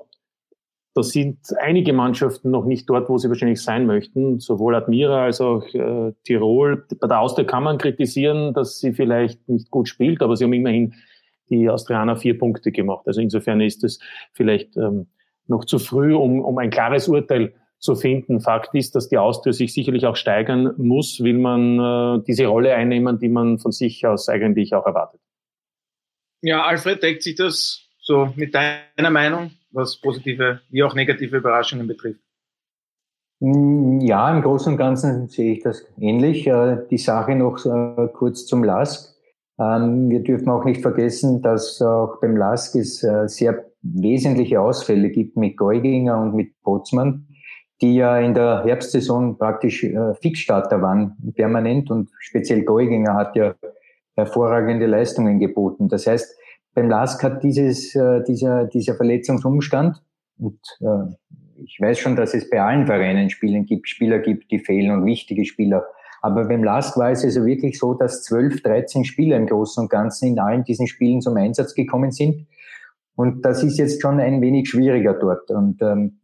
da 0.95 1.03
sind 1.03 1.37
einige 1.59 1.93
Mannschaften 1.93 2.49
noch 2.51 2.65
nicht 2.65 2.89
dort, 2.89 3.09
wo 3.09 3.17
sie 3.17 3.29
wahrscheinlich 3.29 3.61
sein 3.61 3.85
möchten. 3.85 4.39
Sowohl 4.39 4.75
Admira 4.75 5.23
als 5.25 5.39
auch 5.39 5.63
äh, 5.73 6.13
Tirol. 6.23 6.85
Bei 6.99 7.07
der 7.07 7.21
Austria 7.21 7.45
kann 7.45 7.63
man 7.63 7.77
kritisieren, 7.77 8.53
dass 8.53 8.79
sie 8.79 8.93
vielleicht 8.93 9.47
nicht 9.47 9.69
gut 9.69 9.87
spielt, 9.87 10.21
aber 10.21 10.35
sie 10.35 10.45
haben 10.45 10.53
immerhin 10.53 10.95
die 11.49 11.69
Austrianer 11.69 12.15
vier 12.17 12.37
Punkte 12.37 12.71
gemacht. 12.71 13.07
Also 13.07 13.21
insofern 13.21 13.61
ist 13.61 13.83
es 13.83 13.99
vielleicht 14.33 14.77
ähm, 14.77 15.07
noch 15.49 15.65
zu 15.65 15.79
früh, 15.79 16.15
um, 16.15 16.41
um 16.41 16.57
ein 16.57 16.69
klares 16.69 17.07
Urteil 17.07 17.53
zu 17.79 17.95
finden. 17.95 18.41
Fakt 18.41 18.75
ist, 18.75 18.95
dass 18.95 19.09
die 19.09 19.17
Austria 19.17 19.53
sich 19.53 19.73
sicherlich 19.73 20.05
auch 20.05 20.15
steigern 20.15 20.73
muss, 20.77 21.21
will 21.21 21.37
man 21.37 21.79
äh, 21.79 22.23
diese 22.25 22.47
Rolle 22.47 22.73
einnehmen, 22.75 23.19
die 23.19 23.29
man 23.29 23.57
von 23.57 23.71
sich 23.71 24.05
aus 24.05 24.29
eigentlich 24.29 24.73
auch 24.73 24.85
erwartet. 24.85 25.21
Ja, 26.41 26.63
Alfred, 26.63 27.03
deckt 27.03 27.23
sich 27.23 27.35
das 27.35 27.89
so 28.01 28.31
mit 28.35 28.53
deiner 28.55 29.09
Meinung, 29.09 29.51
was 29.71 29.97
positive 29.97 30.61
wie 30.69 30.83
auch 30.83 30.95
negative 30.95 31.37
Überraschungen 31.37 31.87
betrifft? 31.87 32.21
Mm, 33.39 33.99
ja, 34.01 34.29
im 34.35 34.41
Großen 34.41 34.73
und 34.73 34.77
Ganzen 34.77 35.27
sehe 35.27 35.53
ich 35.53 35.63
das 35.63 35.85
ähnlich. 35.99 36.47
Äh, 36.47 36.85
die 36.89 36.97
Sache 36.97 37.35
noch 37.35 37.65
äh, 37.65 38.07
kurz 38.13 38.45
zum 38.45 38.63
LASK. 38.63 39.15
Ähm, 39.59 40.09
wir 40.09 40.21
dürfen 40.21 40.49
auch 40.49 40.65
nicht 40.65 40.81
vergessen, 40.81 41.41
dass 41.41 41.81
auch 41.81 42.19
beim 42.21 42.37
LASK 42.37 42.75
es 42.75 43.03
äh, 43.03 43.27
sehr 43.27 43.65
wesentliche 43.81 44.61
Ausfälle 44.61 45.09
gibt 45.09 45.37
mit 45.37 45.57
Geuginger 45.57 46.19
und 46.19 46.35
mit 46.35 46.53
Potzmann 46.63 47.25
die 47.81 47.95
ja 47.95 48.19
in 48.19 48.33
der 48.33 48.63
Herbstsaison 48.65 49.37
praktisch 49.37 49.83
äh, 49.83 50.13
Fixstarter 50.15 50.81
waren, 50.81 51.15
permanent 51.35 51.89
und 51.89 52.09
speziell 52.19 52.63
Geuginger 52.63 53.13
hat 53.13 53.35
ja 53.35 53.55
hervorragende 54.15 54.85
Leistungen 54.85 55.39
geboten. 55.39 55.87
Das 55.87 56.05
heißt, 56.05 56.35
beim 56.73 56.89
LASK 56.89 57.23
hat 57.23 57.43
dieses, 57.43 57.95
äh, 57.95 58.21
dieser, 58.23 58.65
dieser 58.65 58.95
Verletzungsumstand 58.95 60.01
und 60.37 60.59
ich 61.61 61.77
weiß 61.81 61.99
schon, 61.99 62.15
dass 62.15 62.33
es 62.33 62.49
bei 62.49 62.61
allen 62.61 62.85
Vereinen 62.85 63.29
Spielen 63.29 63.65
gibt, 63.65 63.89
Spieler 63.89 64.19
gibt, 64.19 64.49
die 64.51 64.59
fehlen 64.59 64.91
und 64.91 65.05
wichtige 65.05 65.43
Spieler. 65.43 65.85
Aber 66.21 66.45
beim 66.45 66.63
LASK 66.63 66.97
war 66.97 67.11
es 67.11 67.23
also 67.23 67.45
wirklich 67.45 67.79
so, 67.79 67.93
dass 67.93 68.23
12, 68.23 68.61
13 68.63 69.05
Spieler 69.05 69.37
im 69.37 69.47
Großen 69.47 69.83
und 69.83 69.89
Ganzen 69.89 70.27
in 70.29 70.39
allen 70.39 70.63
diesen 70.63 70.87
Spielen 70.87 71.21
zum 71.21 71.37
Einsatz 71.37 71.73
gekommen 71.73 72.11
sind. 72.11 72.47
Und 73.15 73.43
das 73.43 73.63
ist 73.63 73.77
jetzt 73.77 74.01
schon 74.01 74.19
ein 74.19 74.41
wenig 74.41 74.69
schwieriger 74.69 75.13
dort. 75.13 75.49
Und 75.51 75.81
ähm, 75.81 76.19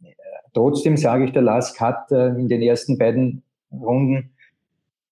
trotzdem 0.54 0.96
sage 0.96 1.24
ich, 1.24 1.32
der 1.32 1.42
LASK 1.42 1.80
hat 1.80 2.10
äh, 2.12 2.28
in 2.28 2.48
den 2.48 2.62
ersten 2.62 2.98
beiden 2.98 3.42
Runden 3.72 4.30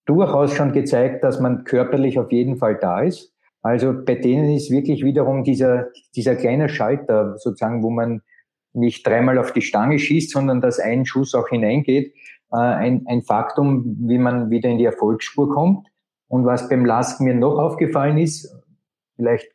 durchaus 0.07 0.55
schon 0.55 0.73
gezeigt, 0.73 1.25
dass 1.25 1.41
man 1.41 1.64
körperlich 1.64 2.19
auf 2.19 2.31
jeden 2.33 2.57
Fall 2.57 2.76
da 2.76 3.00
ist. 3.00 3.33
Also 3.62 3.95
bei 4.05 4.14
denen 4.14 4.50
ist 4.50 4.71
wirklich 4.71 5.05
wiederum 5.05 5.45
dieser, 5.45 5.88
dieser 6.14 6.37
kleine 6.37 6.69
Schalter 6.69 7.38
sozusagen, 7.38 7.83
wo 7.83 7.91
man 7.91 8.21
nicht 8.75 9.07
dreimal 9.07 9.38
auf 9.38 9.53
die 9.53 9.62
Stange 9.62 9.99
schießt, 9.99 10.31
sondern 10.31 10.61
dass 10.61 10.79
ein 10.79 11.07
Schuss 11.07 11.35
auch 11.35 11.49
hineingeht, 11.49 12.12
äh, 12.55 12.59
ein, 12.59 13.05
ein 13.07 13.23
Faktum, 13.23 13.97
wie 14.09 14.19
man 14.19 14.51
wieder 14.51 14.71
in 14.71 14.79
die 14.79 14.85
Erfolgsspur 14.85 15.53
kommt. 15.53 15.89
Und 16.29 16.47
was 16.47 16.69
beim 16.69 16.85
Lask 16.85 17.21
mir 17.21 17.35
noch 17.35 17.59
aufgefallen 17.59 18.19
ist, 18.19 18.57
vielleicht 19.17 19.49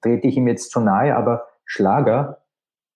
trete 0.00 0.28
ich 0.28 0.36
ihm 0.36 0.48
jetzt 0.48 0.70
zu 0.70 0.80
nahe, 0.80 1.16
aber 1.16 1.46
Schlager 1.64 2.42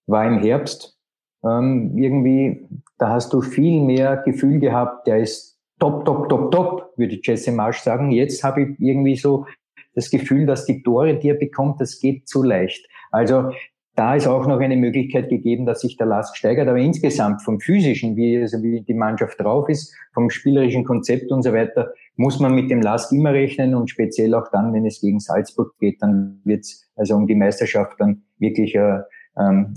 war 0.07 0.25
im 0.27 0.39
Herbst 0.39 0.99
ähm, 1.45 1.97
irgendwie, 1.97 2.67
da 2.99 3.11
hast 3.11 3.33
du 3.33 3.41
viel 3.41 3.83
mehr 3.83 4.17
Gefühl 4.19 4.59
gehabt, 4.61 5.07
der 5.07 5.19
ist 5.19 5.59
top, 5.79 6.05
top, 6.05 6.29
top, 6.29 6.51
top, 6.51 6.93
würde 6.97 7.19
Jesse 7.23 7.53
Marsch 7.53 7.81
sagen. 7.81 8.11
Jetzt 8.11 8.43
habe 8.43 8.63
ich 8.63 8.81
irgendwie 8.81 9.17
so 9.17 9.47
das 9.95 10.11
Gefühl, 10.11 10.47
dass 10.47 10.67
die 10.67 10.83
Tore, 10.83 11.17
die 11.17 11.29
er 11.31 11.35
bekommt, 11.35 11.81
das 11.81 12.01
geht 12.01 12.29
zu 12.29 12.43
leicht. 12.43 12.87
Also 13.11 13.51
da 13.97 14.15
ist 14.15 14.27
auch 14.27 14.47
noch 14.47 14.61
eine 14.61 14.77
Möglichkeit 14.77 15.31
gegeben, 15.31 15.65
dass 15.65 15.81
sich 15.81 15.97
der 15.97 16.07
Last 16.07 16.37
steigert. 16.37 16.69
Aber 16.69 16.79
insgesamt 16.79 17.43
vom 17.43 17.61
physischen, 17.61 18.15
wie, 18.15 18.39
also 18.39 18.63
wie 18.63 18.83
die 18.83 18.95
Mannschaft 18.95 19.41
drauf 19.41 19.69
ist, 19.71 19.95
vom 20.13 20.29
spielerischen 20.29 20.85
Konzept 20.85 21.33
und 21.33 21.43
so 21.43 21.53
weiter, 21.53 21.93
muss 22.17 22.39
man 22.39 22.55
mit 22.55 22.71
dem 22.71 22.83
Last 22.83 23.13
immer 23.13 23.33
rechnen 23.33 23.75
und 23.75 23.89
speziell 23.89 24.35
auch 24.35 24.49
dann, 24.53 24.75
wenn 24.75 24.85
es 24.85 25.01
gegen 25.01 25.19
Salzburg 25.19 25.75
geht, 25.79 26.03
dann 26.03 26.41
wird 26.45 26.61
es 26.61 26.91
also 26.95 27.15
um 27.15 27.27
die 27.27 27.35
Meisterschaft 27.35 27.99
dann 27.99 28.23
wirklich, 28.39 28.75
äh, 28.75 29.01
ähm, 29.39 29.75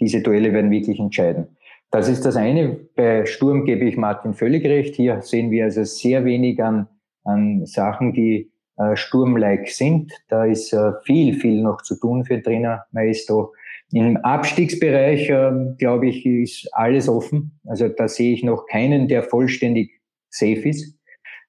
diese 0.00 0.22
Duelle 0.22 0.52
werden 0.52 0.70
wirklich 0.70 0.98
entscheiden. 0.98 1.56
Das 1.90 2.08
ist 2.08 2.24
das 2.24 2.36
eine. 2.36 2.80
Bei 2.96 3.26
Sturm 3.26 3.66
gebe 3.66 3.84
ich 3.84 3.98
Martin 3.98 4.32
völlig 4.32 4.64
recht. 4.64 4.94
Hier 4.94 5.20
sehen 5.20 5.50
wir 5.50 5.64
also 5.64 5.84
sehr 5.84 6.24
wenig 6.24 6.62
an, 6.62 6.88
an 7.24 7.66
Sachen, 7.66 8.14
die 8.14 8.51
äh, 8.76 8.96
Sturm-like 8.96 9.68
sind. 9.68 10.12
Da 10.28 10.44
ist 10.44 10.72
äh, 10.72 10.92
viel, 11.04 11.34
viel 11.34 11.62
noch 11.62 11.82
zu 11.82 11.96
tun 11.96 12.24
für 12.24 12.42
Trainer 12.42 12.84
Maestro. 12.92 13.52
Im 13.92 14.16
Abstiegsbereich, 14.18 15.28
äh, 15.28 15.52
glaube 15.78 16.08
ich, 16.08 16.24
ist 16.24 16.68
alles 16.72 17.08
offen. 17.08 17.60
Also 17.66 17.88
da 17.88 18.08
sehe 18.08 18.32
ich 18.32 18.42
noch 18.42 18.66
keinen, 18.66 19.08
der 19.08 19.22
vollständig 19.22 20.00
safe 20.30 20.68
ist. 20.68 20.96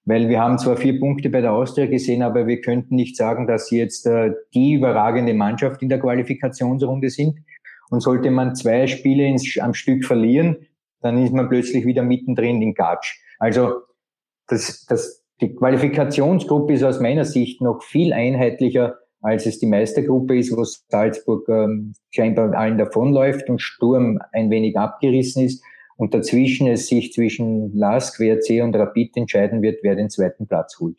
Weil 0.05 0.27
wir 0.27 0.41
haben 0.41 0.59
zwar 0.59 0.75
vier 0.75 0.99
Punkte 0.99 1.29
bei 1.29 1.39
der 1.39 1.53
Austria 1.53 1.85
gesehen, 1.85 2.21
aber 2.21 2.45
wir 2.45 2.59
könnten 2.59 2.95
nicht 2.95 3.15
sagen, 3.15 3.47
dass 3.47 3.67
sie 3.67 3.77
jetzt 3.77 4.05
äh, 4.05 4.31
die 4.53 4.73
überragende 4.73 5.33
Mannschaft 5.33 5.81
in 5.81 5.87
der 5.87 5.99
Qualifikationsrunde 5.99 7.09
sind. 7.09 7.39
Und 7.89 8.01
sollte 8.01 8.31
man 8.31 8.55
zwei 8.55 8.87
Spiele 8.87 9.25
ins, 9.25 9.57
am 9.59 9.73
Stück 9.73 10.03
verlieren, 10.03 10.67
dann 10.99 11.23
ist 11.23 11.33
man 11.33 11.47
plötzlich 11.47 11.85
wieder 11.85 12.03
mittendrin 12.03 12.61
in 12.61 12.73
Gatsch. 12.73 13.19
Also 13.39 13.81
das, 14.47 14.85
das, 14.85 15.22
die 15.41 15.55
Qualifikationsgruppe 15.55 16.73
ist 16.73 16.83
aus 16.83 16.99
meiner 16.99 17.25
Sicht 17.25 17.61
noch 17.61 17.81
viel 17.83 18.13
einheitlicher, 18.13 18.97
als 19.21 19.45
es 19.45 19.59
die 19.59 19.67
Meistergruppe 19.67 20.37
ist, 20.37 20.55
wo 20.55 20.63
Salzburg 20.63 21.47
ähm, 21.49 21.93
scheinbar 22.11 22.53
allen 22.53 22.77
davonläuft 22.77 23.49
und 23.49 23.61
Sturm 23.61 24.19
ein 24.31 24.49
wenig 24.49 24.77
abgerissen 24.77 25.43
ist 25.43 25.63
und 25.95 26.13
dazwischen 26.13 26.67
es 26.67 26.87
sich 26.87 27.13
zwischen 27.13 27.73
LASK, 27.75 28.19
WRC 28.19 28.63
und 28.63 28.75
Rapid 28.75 29.17
entscheiden 29.17 29.61
wird, 29.61 29.79
wer 29.81 29.95
den 29.95 30.09
zweiten 30.09 30.47
Platz 30.47 30.77
holt. 30.79 30.97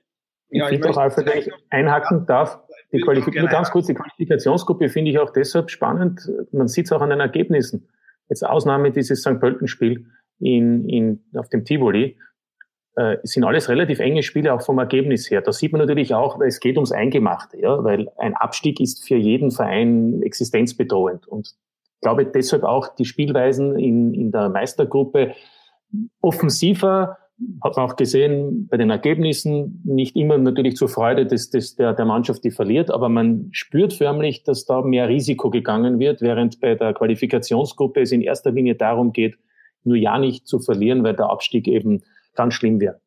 Ja, 0.50 0.66
ich, 0.66 0.74
ich 0.74 0.80
finde 0.80 0.90
auch, 0.90 1.02
Alfred, 1.02 1.26
wenn 1.26 1.38
ich 1.38 1.50
einhaken 1.70 2.26
darf, 2.26 2.60
die 2.92 3.00
Qualifik 3.00 3.34
nur 3.34 3.48
ganz 3.48 3.70
kurz, 3.70 3.86
die 3.86 3.94
Qualifikationsgruppe 3.94 4.88
finde 4.88 5.10
ich 5.10 5.18
auch 5.18 5.30
deshalb 5.30 5.70
spannend. 5.70 6.30
Man 6.52 6.68
sieht 6.68 6.86
es 6.86 6.92
auch 6.92 7.00
an 7.00 7.10
den 7.10 7.20
Ergebnissen. 7.20 7.88
Jetzt 8.28 8.46
Ausnahme 8.46 8.92
dieses 8.92 9.20
St. 9.20 9.40
Pölten-Spiel 9.40 10.06
in, 10.38 10.88
in, 10.88 11.24
auf 11.34 11.48
dem 11.48 11.64
Tivoli, 11.64 12.16
äh, 12.96 13.16
sind 13.22 13.44
alles 13.44 13.68
relativ 13.68 13.98
enge 13.98 14.22
Spiele, 14.22 14.52
auch 14.54 14.62
vom 14.62 14.78
Ergebnis 14.78 15.30
her. 15.30 15.42
Da 15.42 15.52
sieht 15.52 15.72
man 15.72 15.80
natürlich 15.80 16.14
auch, 16.14 16.40
es 16.40 16.60
geht 16.60 16.76
ums 16.76 16.92
Eingemachte, 16.92 17.60
ja, 17.60 17.82
weil 17.82 18.08
ein 18.18 18.34
Abstieg 18.34 18.80
ist 18.80 19.06
für 19.06 19.16
jeden 19.16 19.50
Verein 19.50 20.22
existenzbedrohend. 20.22 21.26
Und 21.26 21.48
ich 21.48 22.00
glaube 22.00 22.26
deshalb 22.26 22.62
auch 22.62 22.94
die 22.94 23.04
Spielweisen 23.04 23.78
in, 23.78 24.14
in 24.14 24.30
der 24.30 24.48
Meistergruppe 24.48 25.34
offensiver, 26.20 27.18
hat 27.62 27.76
man 27.76 27.86
auch 27.86 27.96
gesehen 27.96 28.68
bei 28.68 28.76
den 28.76 28.90
Ergebnissen, 28.90 29.82
nicht 29.84 30.14
immer 30.14 30.38
natürlich 30.38 30.76
zur 30.76 30.88
Freude 30.88 31.26
des, 31.26 31.50
des, 31.50 31.74
der, 31.74 31.92
der 31.92 32.04
Mannschaft, 32.04 32.44
die 32.44 32.52
verliert, 32.52 32.92
aber 32.92 33.08
man 33.08 33.48
spürt 33.50 33.92
förmlich, 33.92 34.44
dass 34.44 34.66
da 34.66 34.82
mehr 34.82 35.08
Risiko 35.08 35.50
gegangen 35.50 35.98
wird, 35.98 36.20
während 36.20 36.60
bei 36.60 36.76
der 36.76 36.94
Qualifikationsgruppe 36.94 38.02
es 38.02 38.12
in 38.12 38.20
erster 38.20 38.52
Linie 38.52 38.76
darum 38.76 39.12
geht, 39.12 39.36
nur 39.82 39.96
ja 39.96 40.18
nicht 40.18 40.46
zu 40.46 40.60
verlieren, 40.60 41.02
weil 41.02 41.14
der 41.14 41.28
Abstieg 41.28 41.66
eben 41.66 42.02
ganz 42.34 42.54
schlimm 42.54 42.80
wäre. 42.80 43.00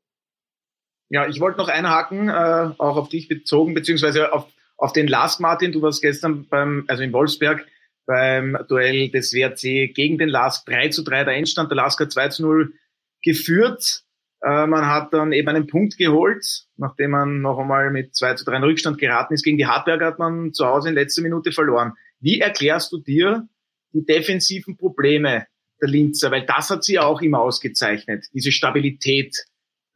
Ja, 1.09 1.27
ich 1.27 1.39
wollte 1.39 1.57
noch 1.57 1.69
einhaken, 1.69 2.29
äh, 2.29 2.71
auch 2.77 2.97
auf 2.97 3.09
dich 3.09 3.27
bezogen, 3.27 3.73
beziehungsweise 3.73 4.33
auf, 4.33 4.47
auf 4.75 4.93
den 4.93 5.07
Last 5.07 5.39
Martin. 5.39 5.71
Du 5.71 5.81
warst 5.81 6.01
gestern 6.01 6.47
beim, 6.47 6.83
also 6.87 7.03
in 7.03 7.13
Wolfsberg 7.13 7.65
beim 8.05 8.57
Duell 8.67 9.09
des 9.09 9.33
WRC 9.33 9.93
gegen 9.93 10.17
den 10.17 10.29
Lask 10.29 10.65
3 10.65 10.89
zu 10.89 11.03
3 11.03 11.25
der 11.25 11.35
Endstand. 11.35 11.71
Der 11.71 11.77
Lask 11.77 11.99
hat 11.99 12.11
2 12.11 12.29
zu 12.29 12.41
0 12.43 12.73
geführt. 13.21 14.03
Äh, 14.41 14.67
man 14.67 14.85
hat 14.87 15.13
dann 15.13 15.31
eben 15.31 15.47
einen 15.47 15.67
Punkt 15.67 15.97
geholt, 15.97 16.65
nachdem 16.75 17.11
man 17.11 17.41
noch 17.41 17.59
einmal 17.59 17.91
mit 17.91 18.15
2 18.15 18.35
zu 18.35 18.45
3 18.45 18.57
in 18.57 18.63
Rückstand 18.63 18.97
geraten 18.97 19.33
ist. 19.33 19.43
Gegen 19.43 19.57
die 19.57 19.65
Hartberg 19.65 20.01
hat 20.01 20.19
man 20.19 20.53
zu 20.53 20.65
Hause 20.65 20.89
in 20.89 20.95
letzter 20.95 21.21
Minute 21.21 21.51
verloren. 21.51 21.93
Wie 22.19 22.39
erklärst 22.39 22.91
du 22.91 22.99
dir 22.99 23.47
die 23.93 24.05
defensiven 24.05 24.77
Probleme 24.77 25.45
der 25.81 25.89
Linzer, 25.89 26.31
weil 26.31 26.45
das 26.45 26.69
hat 26.69 26.83
sie 26.83 26.99
auch 26.99 27.21
immer 27.21 27.41
ausgezeichnet, 27.41 28.25
diese 28.33 28.51
Stabilität 28.51 29.35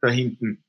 da 0.00 0.08
hinten. 0.08 0.64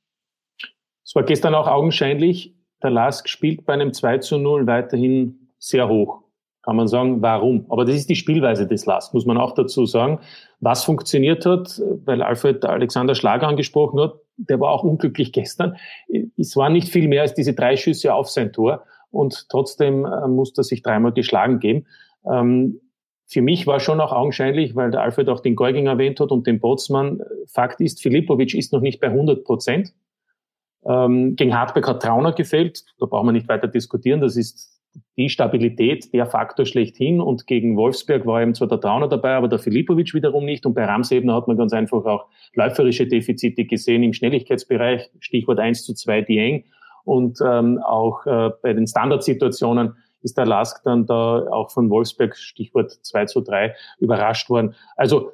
Es 1.04 1.14
war 1.14 1.22
gestern 1.22 1.54
auch 1.54 1.66
augenscheinlich, 1.66 2.54
der 2.82 2.90
Lask 2.90 3.28
spielt 3.28 3.64
bei 3.66 3.74
einem 3.74 3.92
2 3.92 4.18
zu 4.18 4.38
0 4.38 4.66
weiterhin 4.66 5.50
sehr 5.58 5.88
hoch. 5.88 6.22
Kann 6.62 6.76
man 6.76 6.88
sagen, 6.88 7.20
warum? 7.20 7.66
Aber 7.68 7.84
das 7.84 7.94
ist 7.94 8.08
die 8.08 8.16
Spielweise 8.16 8.66
des 8.66 8.86
Lask, 8.86 9.12
muss 9.12 9.26
man 9.26 9.36
auch 9.36 9.52
dazu 9.52 9.84
sagen. 9.84 10.20
Was 10.60 10.82
funktioniert 10.84 11.44
hat, 11.44 11.80
weil 12.04 12.22
Alfred 12.22 12.64
Alexander 12.64 13.14
Schlager 13.14 13.48
angesprochen 13.48 14.00
hat, 14.00 14.14
der 14.36 14.60
war 14.60 14.70
auch 14.70 14.82
unglücklich 14.82 15.32
gestern. 15.32 15.76
Es 16.38 16.56
waren 16.56 16.72
nicht 16.72 16.88
viel 16.88 17.06
mehr 17.06 17.22
als 17.22 17.34
diese 17.34 17.52
drei 17.52 17.76
Schüsse 17.76 18.14
auf 18.14 18.30
sein 18.30 18.52
Tor 18.52 18.84
und 19.10 19.48
trotzdem 19.50 20.06
äh, 20.06 20.26
musste 20.26 20.62
er 20.62 20.64
sich 20.64 20.82
dreimal 20.82 21.12
geschlagen 21.12 21.60
geben. 21.60 21.86
Ähm, 22.30 22.80
für 23.34 23.42
mich 23.42 23.66
war 23.66 23.80
schon 23.80 24.00
auch 24.00 24.12
augenscheinlich, 24.12 24.76
weil 24.76 24.92
der 24.92 25.02
Alfred 25.02 25.28
auch 25.28 25.40
den 25.40 25.56
Geuging 25.56 25.86
erwähnt 25.86 26.20
hat 26.20 26.30
und 26.30 26.46
den 26.46 26.60
Botsmann. 26.60 27.20
Fakt 27.48 27.80
ist, 27.80 28.00
Filipovic 28.00 28.54
ist 28.54 28.72
noch 28.72 28.80
nicht 28.80 29.00
bei 29.00 29.08
100 29.08 29.42
Prozent. 29.42 29.92
Ähm, 30.86 31.34
gegen 31.34 31.52
Hartberg 31.52 31.88
hat 31.88 32.00
Trauner 32.00 32.30
gefällt. 32.30 32.84
Da 33.00 33.06
brauchen 33.06 33.26
wir 33.26 33.32
nicht 33.32 33.48
weiter 33.48 33.66
diskutieren. 33.66 34.20
Das 34.20 34.36
ist 34.36 34.80
die 35.16 35.28
Stabilität, 35.28 36.14
der 36.14 36.26
Faktor 36.26 36.64
schlechthin. 36.64 37.20
Und 37.20 37.48
gegen 37.48 37.76
Wolfsberg 37.76 38.24
war 38.24 38.40
eben 38.40 38.54
zwar 38.54 38.68
der 38.68 38.80
Trauner 38.80 39.08
dabei, 39.08 39.34
aber 39.34 39.48
der 39.48 39.58
Filipovic 39.58 40.14
wiederum 40.14 40.44
nicht. 40.44 40.64
Und 40.64 40.74
bei 40.74 40.84
Ramsebner 40.84 41.34
hat 41.34 41.48
man 41.48 41.56
ganz 41.56 41.72
einfach 41.72 42.04
auch 42.04 42.26
läuferische 42.54 43.08
Defizite 43.08 43.64
gesehen 43.64 44.04
im 44.04 44.12
Schnelligkeitsbereich. 44.12 45.10
Stichwort 45.18 45.58
1 45.58 45.82
zu 45.82 45.92
2 45.94 46.22
Dieng. 46.22 46.66
Und 47.02 47.40
ähm, 47.44 47.80
auch 47.84 48.24
äh, 48.26 48.50
bei 48.62 48.74
den 48.74 48.86
Standardsituationen 48.86 49.96
ist 50.24 50.38
der 50.38 50.46
Lask 50.46 50.82
dann 50.84 51.06
da 51.06 51.46
auch 51.50 51.70
von 51.70 51.90
Wolfsberg, 51.90 52.36
Stichwort 52.36 52.90
2 52.90 53.26
zu 53.26 53.40
3, 53.40 53.74
überrascht 53.98 54.50
worden. 54.50 54.74
Also 54.96 55.30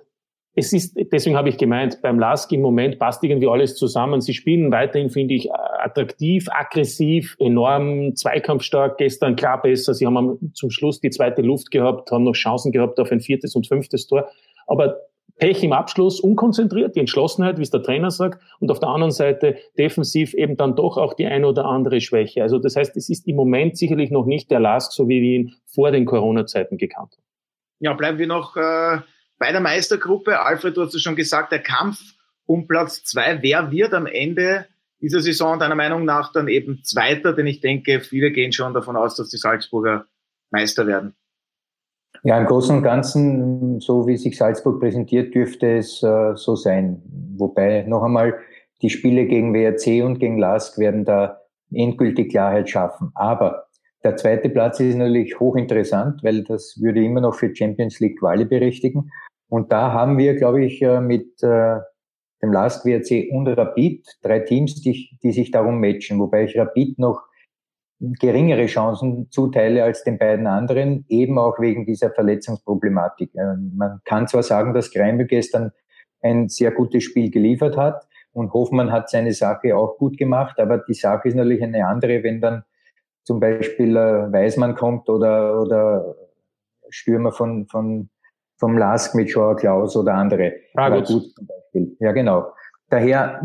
es 0.54 0.72
ist, 0.72 0.96
deswegen 1.12 1.36
habe 1.36 1.48
ich 1.48 1.58
gemeint, 1.58 2.02
beim 2.02 2.18
Lask 2.18 2.50
im 2.52 2.60
Moment 2.60 2.98
passt 2.98 3.22
irgendwie 3.22 3.48
alles 3.48 3.76
zusammen. 3.76 4.20
Sie 4.20 4.34
spielen 4.34 4.72
weiterhin, 4.72 5.08
finde 5.08 5.34
ich, 5.34 5.48
attraktiv, 5.52 6.48
aggressiv, 6.50 7.36
enorm 7.38 8.16
zweikampfstark. 8.16 8.98
Gestern 8.98 9.36
klar 9.36 9.62
besser. 9.62 9.94
Sie 9.94 10.06
haben 10.06 10.52
zum 10.54 10.70
Schluss 10.70 11.00
die 11.00 11.10
zweite 11.10 11.42
Luft 11.42 11.70
gehabt, 11.70 12.10
haben 12.10 12.24
noch 12.24 12.32
Chancen 12.32 12.72
gehabt 12.72 12.98
auf 12.98 13.12
ein 13.12 13.20
viertes 13.20 13.54
und 13.54 13.68
fünftes 13.68 14.08
Tor. 14.08 14.28
Aber 14.66 14.96
Pech 15.40 15.64
im 15.64 15.72
Abschluss, 15.72 16.20
unkonzentriert, 16.20 16.94
die 16.94 17.00
Entschlossenheit, 17.00 17.56
wie 17.58 17.62
es 17.62 17.70
der 17.70 17.82
Trainer 17.82 18.10
sagt, 18.10 18.42
und 18.60 18.70
auf 18.70 18.78
der 18.78 18.90
anderen 18.90 19.10
Seite 19.10 19.56
defensiv 19.78 20.34
eben 20.34 20.58
dann 20.58 20.76
doch 20.76 20.98
auch 20.98 21.14
die 21.14 21.26
eine 21.26 21.46
oder 21.46 21.64
andere 21.64 22.02
Schwäche. 22.02 22.42
Also 22.42 22.58
das 22.58 22.76
heißt, 22.76 22.94
es 22.96 23.08
ist 23.08 23.26
im 23.26 23.36
Moment 23.36 23.78
sicherlich 23.78 24.10
noch 24.10 24.26
nicht 24.26 24.50
der 24.50 24.60
Lask, 24.60 24.92
so 24.92 25.08
wie 25.08 25.22
wir 25.22 25.38
ihn 25.38 25.54
vor 25.64 25.90
den 25.92 26.04
Corona-Zeiten 26.04 26.76
gekannt 26.76 27.14
haben. 27.16 27.24
Ja, 27.78 27.94
bleiben 27.94 28.18
wir 28.18 28.26
noch 28.26 28.54
äh, 28.56 28.98
bei 29.38 29.50
der 29.50 29.62
Meistergruppe. 29.62 30.40
Alfred, 30.40 30.76
du 30.76 30.82
hast 30.82 30.94
es 30.94 31.00
schon 31.00 31.16
gesagt, 31.16 31.52
der 31.52 31.62
Kampf 31.62 31.98
um 32.44 32.68
Platz 32.68 33.02
zwei. 33.04 33.40
Wer 33.40 33.70
wird 33.70 33.94
am 33.94 34.04
Ende 34.04 34.66
dieser 35.00 35.22
Saison 35.22 35.58
deiner 35.58 35.74
Meinung 35.74 36.04
nach 36.04 36.32
dann 36.32 36.48
eben 36.48 36.84
Zweiter? 36.84 37.32
Denn 37.32 37.46
ich 37.46 37.60
denke, 37.60 38.00
viele 38.00 38.30
gehen 38.30 38.52
schon 38.52 38.74
davon 38.74 38.96
aus, 38.96 39.16
dass 39.16 39.30
die 39.30 39.38
Salzburger 39.38 40.04
Meister 40.50 40.86
werden. 40.86 41.14
Ja, 42.22 42.38
im 42.38 42.46
Großen 42.46 42.76
und 42.76 42.82
Ganzen, 42.82 43.80
so 43.80 44.06
wie 44.06 44.16
sich 44.16 44.36
Salzburg 44.36 44.78
präsentiert, 44.78 45.34
dürfte 45.34 45.78
es 45.78 46.02
äh, 46.02 46.36
so 46.36 46.54
sein. 46.54 47.02
Wobei 47.36 47.84
noch 47.86 48.02
einmal 48.02 48.34
die 48.82 48.90
Spiele 48.90 49.26
gegen 49.26 49.54
WRC 49.54 50.04
und 50.04 50.18
gegen 50.18 50.38
LASK 50.38 50.78
werden 50.78 51.04
da 51.04 51.40
endgültig 51.72 52.30
Klarheit 52.30 52.68
schaffen. 52.68 53.10
Aber 53.14 53.64
der 54.04 54.16
zweite 54.16 54.50
Platz 54.50 54.80
ist 54.80 54.96
natürlich 54.96 55.38
hochinteressant, 55.40 56.22
weil 56.22 56.44
das 56.44 56.78
würde 56.80 57.02
immer 57.04 57.20
noch 57.20 57.34
für 57.34 57.54
Champions 57.54 58.00
League 58.00 58.18
Quali 58.18 58.44
berechtigen. 58.44 59.10
Und 59.48 59.72
da 59.72 59.92
haben 59.92 60.18
wir, 60.18 60.34
glaube 60.36 60.64
ich, 60.64 60.80
äh, 60.82 61.00
mit 61.00 61.42
äh, 61.42 61.78
dem 62.42 62.52
LASK 62.52 62.84
WRC 62.84 63.30
und 63.32 63.48
Rapid 63.48 64.06
drei 64.22 64.40
Teams, 64.40 64.80
die, 64.80 65.10
die 65.22 65.32
sich 65.32 65.50
darum 65.50 65.80
matchen, 65.80 66.18
wobei 66.18 66.44
ich 66.44 66.58
Rapid 66.58 66.98
noch 66.98 67.22
geringere 68.00 68.66
Chancen 68.66 69.30
zuteile 69.30 69.84
als 69.84 70.04
den 70.04 70.18
beiden 70.18 70.46
anderen, 70.46 71.04
eben 71.08 71.38
auch 71.38 71.60
wegen 71.60 71.84
dieser 71.84 72.10
Verletzungsproblematik. 72.10 73.34
Äh, 73.34 73.56
man 73.74 74.00
kann 74.04 74.26
zwar 74.26 74.42
sagen, 74.42 74.74
dass 74.74 74.90
Greimel 74.90 75.26
gestern 75.26 75.72
ein 76.22 76.48
sehr 76.48 76.70
gutes 76.70 77.04
Spiel 77.04 77.30
geliefert 77.30 77.76
hat 77.76 78.06
und 78.32 78.52
Hoffmann 78.52 78.92
hat 78.92 79.10
seine 79.10 79.32
Sache 79.32 79.76
auch 79.76 79.98
gut 79.98 80.16
gemacht, 80.16 80.58
aber 80.58 80.78
die 80.78 80.94
Sache 80.94 81.28
ist 81.28 81.34
natürlich 81.34 81.62
eine 81.62 81.86
andere, 81.86 82.22
wenn 82.22 82.40
dann 82.40 82.64
zum 83.22 83.40
Beispiel 83.40 83.96
äh, 83.96 84.32
Weismann 84.32 84.74
kommt 84.74 85.08
oder, 85.08 85.60
oder 85.60 86.16
Stürmer 86.88 87.32
von, 87.32 87.66
von, 87.66 88.08
vom 88.56 88.78
Lask 88.78 89.14
mit 89.14 89.30
Joao 89.30 89.54
Klaus 89.56 89.96
oder 89.96 90.14
andere. 90.14 90.54
Gut. 90.74 91.06
gut 91.06 91.34
zum 91.34 91.46
Beispiel. 91.46 91.96
Ja, 92.00 92.12
genau. 92.12 92.52
Daher, 92.90 93.40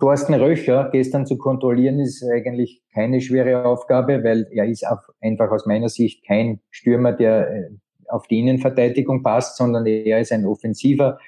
Thorsten 0.00 0.32
Röcher 0.32 0.88
gestern 0.90 1.26
zu 1.26 1.36
kontrollieren, 1.36 2.00
ist 2.00 2.24
eigentlich 2.24 2.82
keine 2.94 3.20
schwere 3.20 3.66
Aufgabe, 3.66 4.24
weil 4.24 4.46
er 4.50 4.64
ist 4.64 4.82
einfach 5.20 5.50
aus 5.50 5.66
meiner 5.66 5.90
Sicht 5.90 6.26
kein 6.26 6.60
Stürmer, 6.70 7.12
der 7.12 7.50
äh, 7.50 7.70
auf 8.08 8.26
die 8.28 8.40
Innenverteidigung 8.40 9.22
passt, 9.22 9.58
sondern 9.58 9.84
er 9.84 10.20
ist 10.20 10.32
ein 10.32 10.46
offensiver 10.46 11.18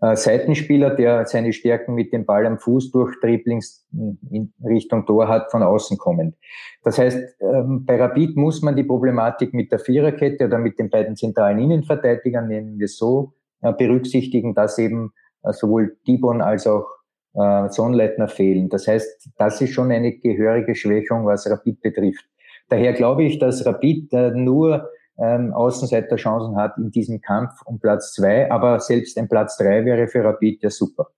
äh, 0.00 0.16
Seitenspieler, 0.16 0.96
der 0.96 1.26
seine 1.26 1.52
Stärken 1.52 1.94
mit 1.94 2.14
dem 2.14 2.24
Ball 2.24 2.46
am 2.46 2.58
Fuß 2.58 2.90
durch 2.92 3.20
Dribblings 3.20 3.86
in 4.30 4.54
Richtung 4.64 5.04
Tor 5.04 5.28
hat, 5.28 5.50
von 5.50 5.62
außen 5.62 5.98
kommend. 5.98 6.34
Das 6.82 6.96
heißt, 6.96 7.18
ähm, 7.42 7.84
bei 7.84 8.00
Rapid 8.00 8.38
muss 8.38 8.62
man 8.62 8.74
die 8.74 8.84
Problematik 8.84 9.52
mit 9.52 9.70
der 9.70 9.80
Viererkette 9.80 10.46
oder 10.46 10.56
mit 10.56 10.78
den 10.78 10.88
beiden 10.88 11.14
zentralen 11.16 11.58
Innenverteidigern, 11.58 12.48
nennen 12.48 12.78
wir 12.78 12.88
so, 12.88 13.34
äh, 13.60 13.70
berücksichtigen, 13.74 14.54
dass 14.54 14.78
eben 14.78 15.12
sowohl 15.44 15.96
Dibon 16.06 16.40
als 16.40 16.68
auch 16.68 16.86
äh, 17.34 17.68
Sonnleitner 17.68 18.28
fehlen. 18.28 18.68
Das 18.68 18.86
heißt, 18.86 19.30
das 19.36 19.60
ist 19.60 19.72
schon 19.72 19.90
eine 19.90 20.12
gehörige 20.12 20.74
Schwächung, 20.74 21.26
was 21.26 21.48
Rapid 21.48 21.80
betrifft. 21.80 22.24
Daher 22.68 22.92
glaube 22.92 23.24
ich, 23.24 23.38
dass 23.38 23.64
Rapid 23.66 24.12
äh, 24.12 24.30
nur 24.30 24.88
ähm, 25.18 25.52
Außenseiterchancen 25.52 26.56
hat 26.56 26.78
in 26.78 26.90
diesem 26.90 27.20
Kampf 27.20 27.52
um 27.66 27.78
Platz 27.78 28.14
zwei, 28.14 28.50
aber 28.50 28.80
selbst 28.80 29.18
ein 29.18 29.28
Platz 29.28 29.56
drei 29.56 29.84
wäre 29.84 30.08
für 30.08 30.24
Rapid 30.24 30.62
ja 30.62 30.70
super. 30.70 31.08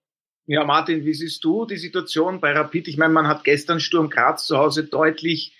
Ja, 0.47 0.63
Martin, 0.63 1.03
wie 1.05 1.13
siehst 1.13 1.43
du 1.43 1.65
die 1.65 1.77
Situation 1.77 2.39
bei 2.39 2.51
Rapid? 2.51 2.87
Ich 2.87 2.97
meine, 2.97 3.13
man 3.13 3.27
hat 3.27 3.43
gestern 3.43 3.79
Sturm 3.79 4.09
Graz 4.09 4.45
zu 4.45 4.57
Hause 4.57 4.83
deutlich 4.83 5.54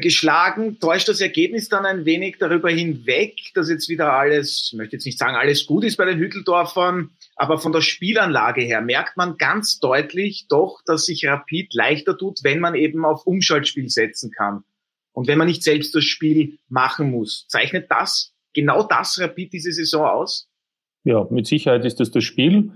geschlagen. 0.00 0.78
Täuscht 0.80 1.08
das 1.08 1.20
Ergebnis 1.20 1.68
dann 1.68 1.86
ein 1.86 2.04
wenig 2.04 2.36
darüber 2.38 2.70
hinweg, 2.70 3.52
dass 3.54 3.70
jetzt 3.70 3.88
wieder 3.88 4.12
alles, 4.12 4.70
ich 4.72 4.76
möchte 4.76 4.96
jetzt 4.96 5.06
nicht 5.06 5.18
sagen, 5.18 5.36
alles 5.36 5.66
gut 5.66 5.84
ist 5.84 5.96
bei 5.96 6.04
den 6.04 6.18
Hütteldorfern, 6.18 7.10
aber 7.36 7.58
von 7.58 7.72
der 7.72 7.80
Spielanlage 7.80 8.62
her 8.62 8.80
merkt 8.80 9.16
man 9.16 9.36
ganz 9.38 9.78
deutlich 9.78 10.46
doch, 10.48 10.80
dass 10.84 11.06
sich 11.06 11.26
Rapid 11.26 11.72
leichter 11.74 12.16
tut, 12.16 12.40
wenn 12.42 12.60
man 12.60 12.74
eben 12.74 13.04
auf 13.04 13.26
Umschaltspiel 13.26 13.88
setzen 13.88 14.30
kann. 14.30 14.64
Und 15.12 15.26
wenn 15.26 15.38
man 15.38 15.48
nicht 15.48 15.62
selbst 15.62 15.94
das 15.94 16.04
Spiel 16.04 16.58
machen 16.68 17.10
muss. 17.10 17.46
Zeichnet 17.48 17.90
das, 17.90 18.34
genau 18.54 18.82
das 18.82 19.18
Rapid 19.18 19.52
diese 19.52 19.72
Saison 19.72 20.06
aus? 20.06 20.48
Ja, 21.04 21.26
mit 21.30 21.46
Sicherheit 21.46 21.84
ist 21.84 22.00
das 22.00 22.10
das 22.10 22.24
Spiel 22.24 22.72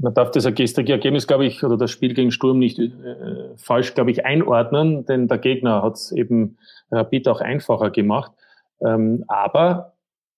man 0.00 0.14
darf 0.14 0.30
das 0.30 0.46
gestrige 0.54 0.92
Ergebnis, 0.92 1.26
glaube 1.26 1.46
ich, 1.46 1.62
oder 1.64 1.76
das 1.76 1.90
Spiel 1.90 2.14
gegen 2.14 2.30
Sturm 2.30 2.58
nicht 2.58 2.78
äh, 2.78 2.90
falsch, 3.56 3.94
glaube 3.94 4.10
ich, 4.10 4.24
einordnen, 4.24 5.04
denn 5.06 5.28
der 5.28 5.38
Gegner 5.38 5.82
hat 5.82 5.94
es 5.94 6.12
eben 6.12 6.56
Rapid 6.90 7.28
auch 7.28 7.40
einfacher 7.40 7.90
gemacht. 7.90 8.32
Ähm, 8.80 9.24
aber 9.26 9.94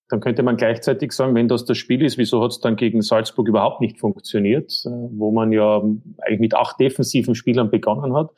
dann 0.09 0.19
könnte 0.19 0.43
man 0.43 0.57
gleichzeitig 0.57 1.13
sagen, 1.13 1.35
wenn 1.35 1.47
das 1.47 1.65
das 1.65 1.77
Spiel 1.77 2.03
ist, 2.03 2.17
wieso 2.17 2.43
hat 2.43 2.51
es 2.51 2.59
dann 2.59 2.75
gegen 2.75 3.01
Salzburg 3.01 3.47
überhaupt 3.47 3.81
nicht 3.81 3.99
funktioniert, 3.99 4.71
äh, 4.85 4.89
wo 4.89 5.31
man 5.31 5.51
ja 5.51 5.77
eigentlich 5.77 6.39
mit 6.39 6.55
acht 6.55 6.79
defensiven 6.79 7.35
Spielern 7.35 7.69
begonnen 7.69 8.15
hat 8.15 8.31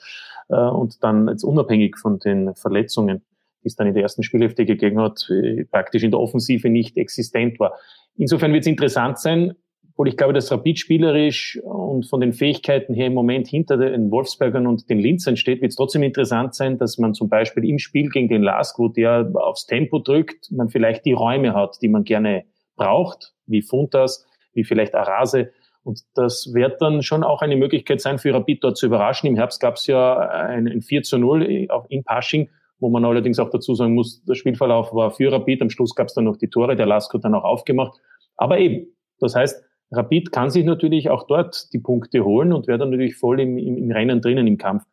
äh, 0.49 0.55
und 0.55 1.03
dann 1.03 1.29
jetzt 1.29 1.43
unabhängig 1.43 1.97
von 1.97 2.19
den 2.19 2.53
Verletzungen, 2.55 3.23
die 3.63 3.67
es 3.67 3.75
dann 3.75 3.87
in 3.87 3.93
der 3.93 4.03
ersten 4.03 4.23
Spielhälfte 4.23 4.65
gegeben 4.65 4.99
hat, 4.99 5.27
äh, 5.29 5.63
praktisch 5.65 6.03
in 6.03 6.11
der 6.11 6.19
Offensive 6.19 6.69
nicht 6.69 6.97
existent 6.97 7.59
war. 7.59 7.73
Insofern 8.17 8.51
wird 8.51 8.63
es 8.63 8.67
interessant 8.67 9.17
sein, 9.17 9.55
obwohl 9.93 10.07
ich 10.07 10.17
glaube, 10.17 10.33
dass 10.33 10.51
Rapid 10.51 10.79
spielerisch 10.79 11.59
und 11.61 12.07
von 12.07 12.19
den 12.19 12.33
Fähigkeiten 12.33 12.95
her 12.95 13.07
im 13.07 13.13
Moment 13.13 13.47
hinter 13.47 13.77
den 13.77 14.09
Wolfsbergern 14.09 14.65
und 14.65 14.89
den 14.89 14.97
Linzern 14.97 15.37
steht, 15.37 15.61
wird 15.61 15.69
es 15.69 15.75
trotzdem 15.75 16.01
interessant 16.01 16.55
sein, 16.55 16.79
dass 16.79 16.97
man 16.97 17.13
zum 17.13 17.29
Beispiel 17.29 17.63
im 17.69 17.77
Spiel 17.77 18.09
gegen 18.09 18.27
den 18.27 18.41
Lask, 18.41 18.79
wo 18.79 18.87
der 18.87 19.31
aufs 19.35 19.67
Tempo 19.67 19.99
drückt, 19.99 20.51
man 20.51 20.69
vielleicht 20.69 21.05
die 21.05 21.13
Räume 21.13 21.53
hat, 21.53 21.77
die 21.83 21.89
man 21.89 22.05
gerne 22.05 22.45
braucht, 22.75 23.35
wie 23.45 23.61
Funtas, 23.61 24.25
wie 24.53 24.63
vielleicht 24.63 24.95
Arase. 24.95 25.51
Und 25.83 26.01
das 26.15 26.51
wird 26.55 26.81
dann 26.81 27.03
schon 27.03 27.23
auch 27.23 27.43
eine 27.43 27.55
Möglichkeit 27.55 28.01
sein, 28.01 28.17
für 28.17 28.33
Rapid 28.33 28.63
dort 28.63 28.77
zu 28.77 28.87
überraschen. 28.87 29.27
Im 29.27 29.35
Herbst 29.35 29.59
gab 29.59 29.75
es 29.75 29.85
ja 29.85 30.17
ein, 30.17 30.67
ein 30.67 30.81
4 30.81 31.03
zu 31.03 31.19
0 31.19 31.67
in 31.89 32.03
Pasching, 32.03 32.49
wo 32.79 32.89
man 32.89 33.05
allerdings 33.05 33.37
auch 33.37 33.51
dazu 33.51 33.75
sagen 33.75 33.93
muss, 33.93 34.23
der 34.23 34.33
Spielverlauf 34.33 34.91
war 34.91 35.11
für 35.11 35.31
Rapid. 35.31 35.61
Am 35.61 35.69
Schluss 35.69 35.93
gab 35.93 36.07
es 36.07 36.15
dann 36.15 36.23
noch 36.23 36.37
die 36.37 36.49
Tore, 36.49 36.75
der 36.75 36.87
Lask 36.87 37.13
hat 37.13 37.23
dann 37.23 37.35
auch 37.35 37.43
aufgemacht. 37.43 37.99
Aber 38.37 38.57
eben, 38.57 38.87
das 39.19 39.35
heißt, 39.35 39.63
Rapid 39.95 40.31
kann 40.31 40.49
sich 40.49 40.65
natürlich 40.65 41.09
auch 41.09 41.27
dort 41.27 41.71
die 41.73 41.79
Punkte 41.79 42.25
holen 42.25 42.51
und 42.51 42.67
wäre 42.67 42.79
dann 42.79 42.89
natürlich 42.89 43.15
voll 43.15 43.39
im, 43.39 43.57
im, 43.57 43.77
im 43.77 43.91
Rennen 43.91 44.21
drinnen 44.21 44.47
im 44.47 44.57
Kampf. 44.57 44.83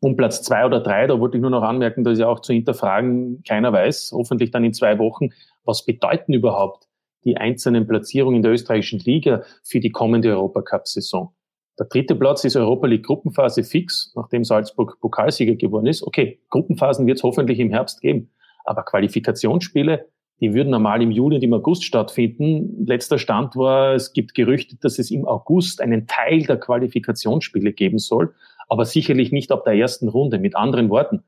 Um 0.00 0.16
Platz 0.16 0.42
zwei 0.42 0.64
oder 0.64 0.80
drei, 0.80 1.06
da 1.06 1.18
wollte 1.18 1.36
ich 1.36 1.40
nur 1.40 1.50
noch 1.50 1.62
anmerken, 1.62 2.04
dass 2.04 2.18
ja 2.18 2.28
auch 2.28 2.40
zu 2.40 2.52
hinterfragen 2.52 3.42
keiner 3.46 3.72
weiß, 3.72 4.12
hoffentlich 4.12 4.50
dann 4.50 4.64
in 4.64 4.72
zwei 4.72 4.98
Wochen, 4.98 5.30
was 5.64 5.84
bedeuten 5.84 6.32
überhaupt 6.32 6.88
die 7.24 7.36
einzelnen 7.36 7.86
Platzierungen 7.86 8.36
in 8.36 8.42
der 8.42 8.52
österreichischen 8.52 9.00
Liga 9.00 9.42
für 9.64 9.80
die 9.80 9.90
kommende 9.90 10.30
Europacup-Saison. 10.30 11.34
Der 11.78 11.86
dritte 11.86 12.14
Platz 12.16 12.44
ist 12.44 12.56
Europa 12.56 12.86
League 12.86 13.06
Gruppenphase 13.06 13.62
fix, 13.62 14.12
nachdem 14.16 14.44
Salzburg 14.44 14.98
Pokalsieger 15.00 15.54
geworden 15.54 15.86
ist. 15.86 16.02
Okay, 16.02 16.40
Gruppenphasen 16.48 17.06
wird 17.06 17.18
es 17.18 17.22
hoffentlich 17.22 17.58
im 17.58 17.70
Herbst 17.70 18.00
geben, 18.00 18.30
aber 18.64 18.84
Qualifikationsspiele 18.84 20.06
die 20.40 20.54
würden 20.54 20.70
normal 20.70 21.02
im 21.02 21.10
Juli 21.10 21.36
und 21.36 21.42
im 21.42 21.52
August 21.52 21.84
stattfinden. 21.84 22.86
Letzter 22.86 23.18
Stand 23.18 23.56
war, 23.56 23.94
es 23.94 24.12
gibt 24.12 24.34
Gerüchte, 24.34 24.76
dass 24.76 24.98
es 24.98 25.10
im 25.10 25.26
August 25.26 25.80
einen 25.80 26.06
Teil 26.06 26.42
der 26.42 26.58
Qualifikationsspiele 26.58 27.72
geben 27.72 27.98
soll, 27.98 28.34
aber 28.68 28.84
sicherlich 28.84 29.32
nicht 29.32 29.50
ab 29.50 29.64
der 29.64 29.74
ersten 29.74 30.08
Runde. 30.08 30.38
Mit 30.38 30.54
anderen 30.56 30.90
Worten, 30.90 31.24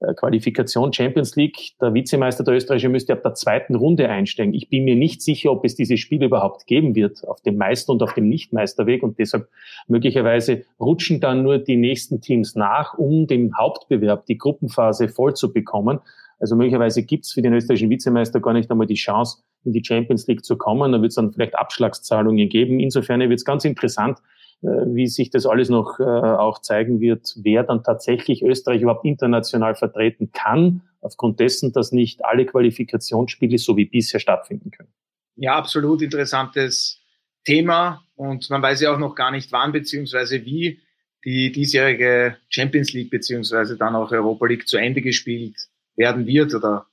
äh, 0.00 0.12
Qualifikation 0.14 0.92
Champions 0.92 1.36
League, 1.36 1.72
der 1.80 1.94
Vizemeister 1.94 2.44
der 2.44 2.54
Österreicher 2.54 2.90
müsste 2.90 3.14
ab 3.14 3.22
der 3.22 3.34
zweiten 3.34 3.74
Runde 3.74 4.08
einsteigen. 4.08 4.52
Ich 4.52 4.68
bin 4.68 4.84
mir 4.84 4.94
nicht 4.94 5.22
sicher, 5.22 5.50
ob 5.50 5.64
es 5.64 5.74
diese 5.74 5.96
Spiele 5.96 6.26
überhaupt 6.26 6.66
geben 6.66 6.94
wird 6.94 7.26
auf 7.26 7.40
dem 7.40 7.56
Meister- 7.56 7.92
und 7.92 8.02
auf 8.02 8.12
dem 8.12 8.28
Nichtmeisterweg 8.28 9.02
und 9.02 9.18
deshalb 9.18 9.48
möglicherweise 9.88 10.64
rutschen 10.78 11.20
dann 11.20 11.42
nur 11.42 11.58
die 11.58 11.76
nächsten 11.76 12.20
Teams 12.20 12.54
nach, 12.54 12.98
um 12.98 13.26
den 13.26 13.56
Hauptbewerb, 13.56 14.26
die 14.26 14.36
Gruppenphase 14.36 15.08
voll 15.08 15.34
zu 15.34 15.52
bekommen. 15.52 16.00
Also 16.38 16.54
möglicherweise 16.54 17.02
gibt 17.02 17.24
es 17.24 17.32
für 17.32 17.42
den 17.42 17.54
österreichischen 17.54 17.90
Vizemeister 17.90 18.40
gar 18.40 18.52
nicht 18.52 18.70
einmal 18.70 18.86
die 18.86 18.94
Chance, 18.94 19.42
in 19.64 19.72
die 19.72 19.82
Champions 19.84 20.26
League 20.26 20.44
zu 20.44 20.56
kommen. 20.56 20.92
Da 20.92 21.00
wird 21.00 21.10
es 21.10 21.16
dann 21.16 21.32
vielleicht 21.32 21.54
Abschlagszahlungen 21.54 22.48
geben. 22.48 22.78
Insofern 22.78 23.20
wird 23.20 23.32
es 23.32 23.44
ganz 23.44 23.64
interessant, 23.64 24.18
äh, 24.62 24.68
wie 24.68 25.06
sich 25.06 25.30
das 25.30 25.46
alles 25.46 25.70
noch 25.70 25.98
äh, 25.98 26.02
auch 26.02 26.60
zeigen 26.60 27.00
wird, 27.00 27.34
wer 27.36 27.62
dann 27.62 27.82
tatsächlich 27.82 28.42
Österreich 28.42 28.82
überhaupt 28.82 29.04
international 29.04 29.74
vertreten 29.74 30.30
kann, 30.32 30.82
aufgrund 31.00 31.40
dessen, 31.40 31.72
dass 31.72 31.92
nicht 31.92 32.24
alle 32.24 32.44
Qualifikationsspiele 32.44 33.58
so 33.58 33.76
wie 33.76 33.86
bisher 33.86 34.20
stattfinden 34.20 34.70
können. 34.70 34.92
Ja, 35.36 35.56
absolut 35.56 36.02
interessantes 36.02 37.02
Thema 37.44 38.02
und 38.14 38.48
man 38.50 38.62
weiß 38.62 38.80
ja 38.80 38.94
auch 38.94 38.98
noch 38.98 39.14
gar 39.14 39.30
nicht 39.30 39.52
wann 39.52 39.72
beziehungsweise 39.72 40.44
wie 40.44 40.80
die 41.24 41.52
diesjährige 41.52 42.36
Champions 42.48 42.92
League 42.92 43.10
beziehungsweise 43.10 43.76
dann 43.76 43.94
auch 43.94 44.10
Europa 44.10 44.46
League 44.46 44.66
zu 44.66 44.78
Ende 44.78 45.02
gespielt 45.02 45.68
werden 45.96 46.26
wird 46.26 46.54
oder 46.54 46.86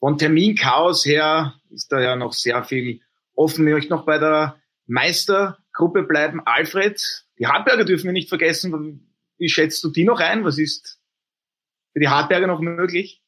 von 0.00 0.18
Terminchaos 0.18 1.06
her 1.06 1.54
ist 1.70 1.92
da 1.92 2.00
ja 2.00 2.16
noch 2.16 2.32
sehr 2.32 2.64
viel 2.64 3.00
offen. 3.34 3.66
Ich 3.66 3.72
möchte 3.72 3.92
noch 3.92 4.04
bei 4.04 4.18
der 4.18 4.56
Meistergruppe 4.86 6.02
bleiben. 6.02 6.40
Alfred, 6.44 7.24
die 7.38 7.46
Hartberger 7.46 7.84
dürfen 7.84 8.06
wir 8.06 8.12
nicht 8.12 8.28
vergessen. 8.28 9.14
Wie 9.38 9.48
schätzt 9.48 9.82
du 9.84 9.90
die 9.90 10.04
noch 10.04 10.20
ein? 10.20 10.44
Was 10.44 10.58
ist 10.58 11.00
für 11.92 12.00
die 12.00 12.08
Hartberger 12.08 12.46
noch 12.46 12.60
möglich? 12.60 13.22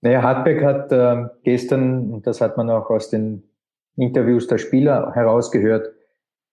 Naja, 0.00 0.22
Hartberg 0.22 0.62
hat 0.62 0.92
äh, 0.92 1.28
gestern, 1.44 2.22
das 2.22 2.40
hat 2.40 2.56
man 2.56 2.70
auch 2.70 2.88
aus 2.90 3.10
den 3.10 3.42
Interviews 3.96 4.46
der 4.46 4.58
Spieler 4.58 5.12
herausgehört, 5.14 5.92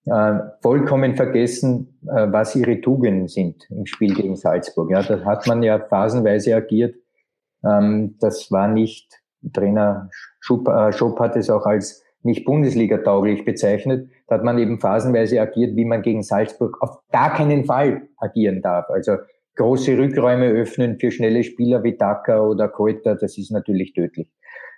äh, 0.06 0.38
vollkommen 0.62 1.16
vergessen, 1.16 1.98
äh, 2.06 2.26
was 2.30 2.54
ihre 2.56 2.80
Tugenden 2.80 3.28
sind 3.28 3.66
im 3.70 3.86
Spiel 3.86 4.14
gegen 4.14 4.36
Salzburg. 4.36 4.90
Ja, 4.90 5.02
da 5.02 5.24
hat 5.24 5.46
man 5.46 5.62
ja 5.62 5.78
phasenweise 5.78 6.54
agiert. 6.54 6.94
Ähm, 7.64 8.16
das 8.20 8.50
war 8.50 8.68
nicht, 8.68 9.20
Trainer 9.52 10.08
Schupp, 10.40 10.68
äh, 10.68 10.92
Schopp 10.92 11.18
hat 11.20 11.36
es 11.36 11.50
auch 11.50 11.66
als 11.66 12.04
nicht 12.22 12.44
Bundesliga-tauglich 12.44 13.44
bezeichnet. 13.44 14.08
Da 14.26 14.36
hat 14.36 14.44
man 14.44 14.58
eben 14.58 14.80
phasenweise 14.80 15.40
agiert, 15.40 15.76
wie 15.76 15.84
man 15.84 16.02
gegen 16.02 16.22
Salzburg 16.22 16.76
auf 16.80 16.98
gar 17.10 17.34
keinen 17.34 17.64
Fall 17.64 18.08
agieren 18.16 18.62
darf. 18.62 18.90
Also 18.90 19.16
große 19.56 19.96
Rückräume 19.96 20.48
öffnen 20.48 20.98
für 20.98 21.10
schnelle 21.10 21.42
Spieler 21.42 21.82
wie 21.82 21.96
Daka 21.96 22.40
oder 22.40 22.68
Keuter, 22.68 23.16
das 23.16 23.38
ist 23.38 23.50
natürlich 23.50 23.94
tödlich. 23.94 24.28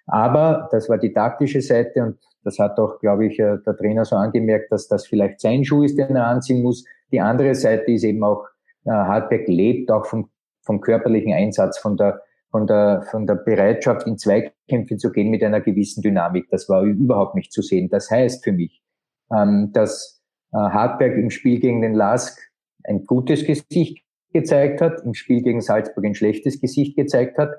Aber 0.07 0.69
das 0.71 0.89
war 0.89 0.99
die 0.99 1.13
taktische 1.13 1.61
Seite 1.61 2.03
und 2.03 2.19
das 2.49 2.59
hat 2.59 2.79
auch, 2.79 2.99
glaube 2.99 3.27
ich, 3.27 3.39
äh, 3.39 3.59
der 3.67 3.77
Trainer 3.77 4.07
so 4.07 4.17
angemerkt, 4.17 4.73
dass 4.73 4.89
das 4.89 5.07
vielleicht 5.07 5.41
sein 5.41 5.65
Schuh 5.65 5.83
ist, 5.83 5.99
den 5.99 6.17
er 6.17 6.27
anziehen 6.27 6.63
muss. 6.63 6.85
Die 7.13 7.21
andere 7.21 7.55
Seite 7.55 7.93
ist 7.93 8.05
eben 8.05 8.25
auch, 8.25 8.47
äh, 8.87 8.91
Hartberg 8.91 9.47
lebt 9.49 9.91
auch 9.91 10.07
vom, 10.07 10.31
vom 10.63 10.81
körperlichen 10.81 11.35
Einsatz, 11.35 11.79
von 11.79 11.99
der, 11.99 12.23
von 12.51 12.67
der, 12.67 13.03
von 13.11 13.27
der 13.27 13.35
Bereitschaft, 13.35 14.07
in 14.07 14.17
Zweikämpfe 14.17 14.97
zu 14.97 15.13
gehen 15.13 15.29
mit 15.29 15.43
einer 15.43 15.61
gewissen 15.61 16.01
Dynamik. 16.01 16.49
Das 16.51 16.71
war 16.71 16.83
überhaupt 16.85 17.35
nicht 17.35 17.53
zu 17.53 17.61
sehen. 17.61 17.91
Das 17.91 18.11
heißt 18.11 18.43
für 18.43 18.53
mich, 18.53 18.83
ähm, 19.31 19.71
dass 19.75 20.23
äh, 20.53 20.57
Hartberg 20.57 21.19
im 21.19 21.29
Spiel 21.29 21.61
gegen 21.61 21.83
den 21.83 21.93
Lask 21.93 22.41
ein 22.85 23.05
gutes 23.05 23.45
Gesicht 23.45 24.03
gezeigt 24.33 24.81
hat, 24.81 25.03
im 25.05 25.13
Spiel 25.13 25.43
gegen 25.43 25.61
Salzburg 25.61 26.07
ein 26.07 26.15
schlechtes 26.15 26.63
Gesicht 26.63 26.97
gezeigt 26.97 27.37
hat. 27.37 27.51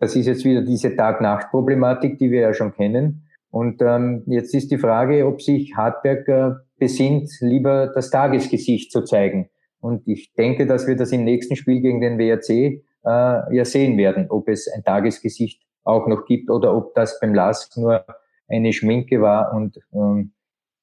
Das 0.00 0.14
ist 0.16 0.26
jetzt 0.26 0.44
wieder 0.44 0.60
diese 0.60 0.94
Tag-Nacht-Problematik, 0.94 2.18
die 2.18 2.30
wir 2.30 2.40
ja 2.40 2.52
schon 2.52 2.74
kennen. 2.74 3.23
Und 3.54 3.80
ähm, 3.82 4.24
jetzt 4.26 4.52
ist 4.52 4.72
die 4.72 4.78
Frage, 4.78 5.24
ob 5.28 5.40
sich 5.40 5.76
Hartberg 5.76 6.26
äh, 6.26 6.54
besinnt, 6.76 7.30
lieber 7.38 7.86
das 7.86 8.10
Tagesgesicht 8.10 8.90
zu 8.90 9.04
zeigen. 9.04 9.48
Und 9.78 10.08
ich 10.08 10.34
denke, 10.34 10.66
dass 10.66 10.88
wir 10.88 10.96
das 10.96 11.12
im 11.12 11.22
nächsten 11.22 11.54
Spiel 11.54 11.80
gegen 11.80 12.00
den 12.00 12.18
WRC 12.18 12.50
äh, 12.50 12.80
ja 13.04 13.64
sehen 13.64 13.96
werden, 13.96 14.26
ob 14.28 14.48
es 14.48 14.66
ein 14.66 14.82
Tagesgesicht 14.82 15.62
auch 15.84 16.08
noch 16.08 16.26
gibt 16.26 16.50
oder 16.50 16.76
ob 16.76 16.96
das 16.96 17.20
beim 17.20 17.32
LASK 17.32 17.76
nur 17.76 18.04
eine 18.48 18.72
Schminke 18.72 19.20
war 19.20 19.54
und 19.54 19.78
ähm, 19.92 20.32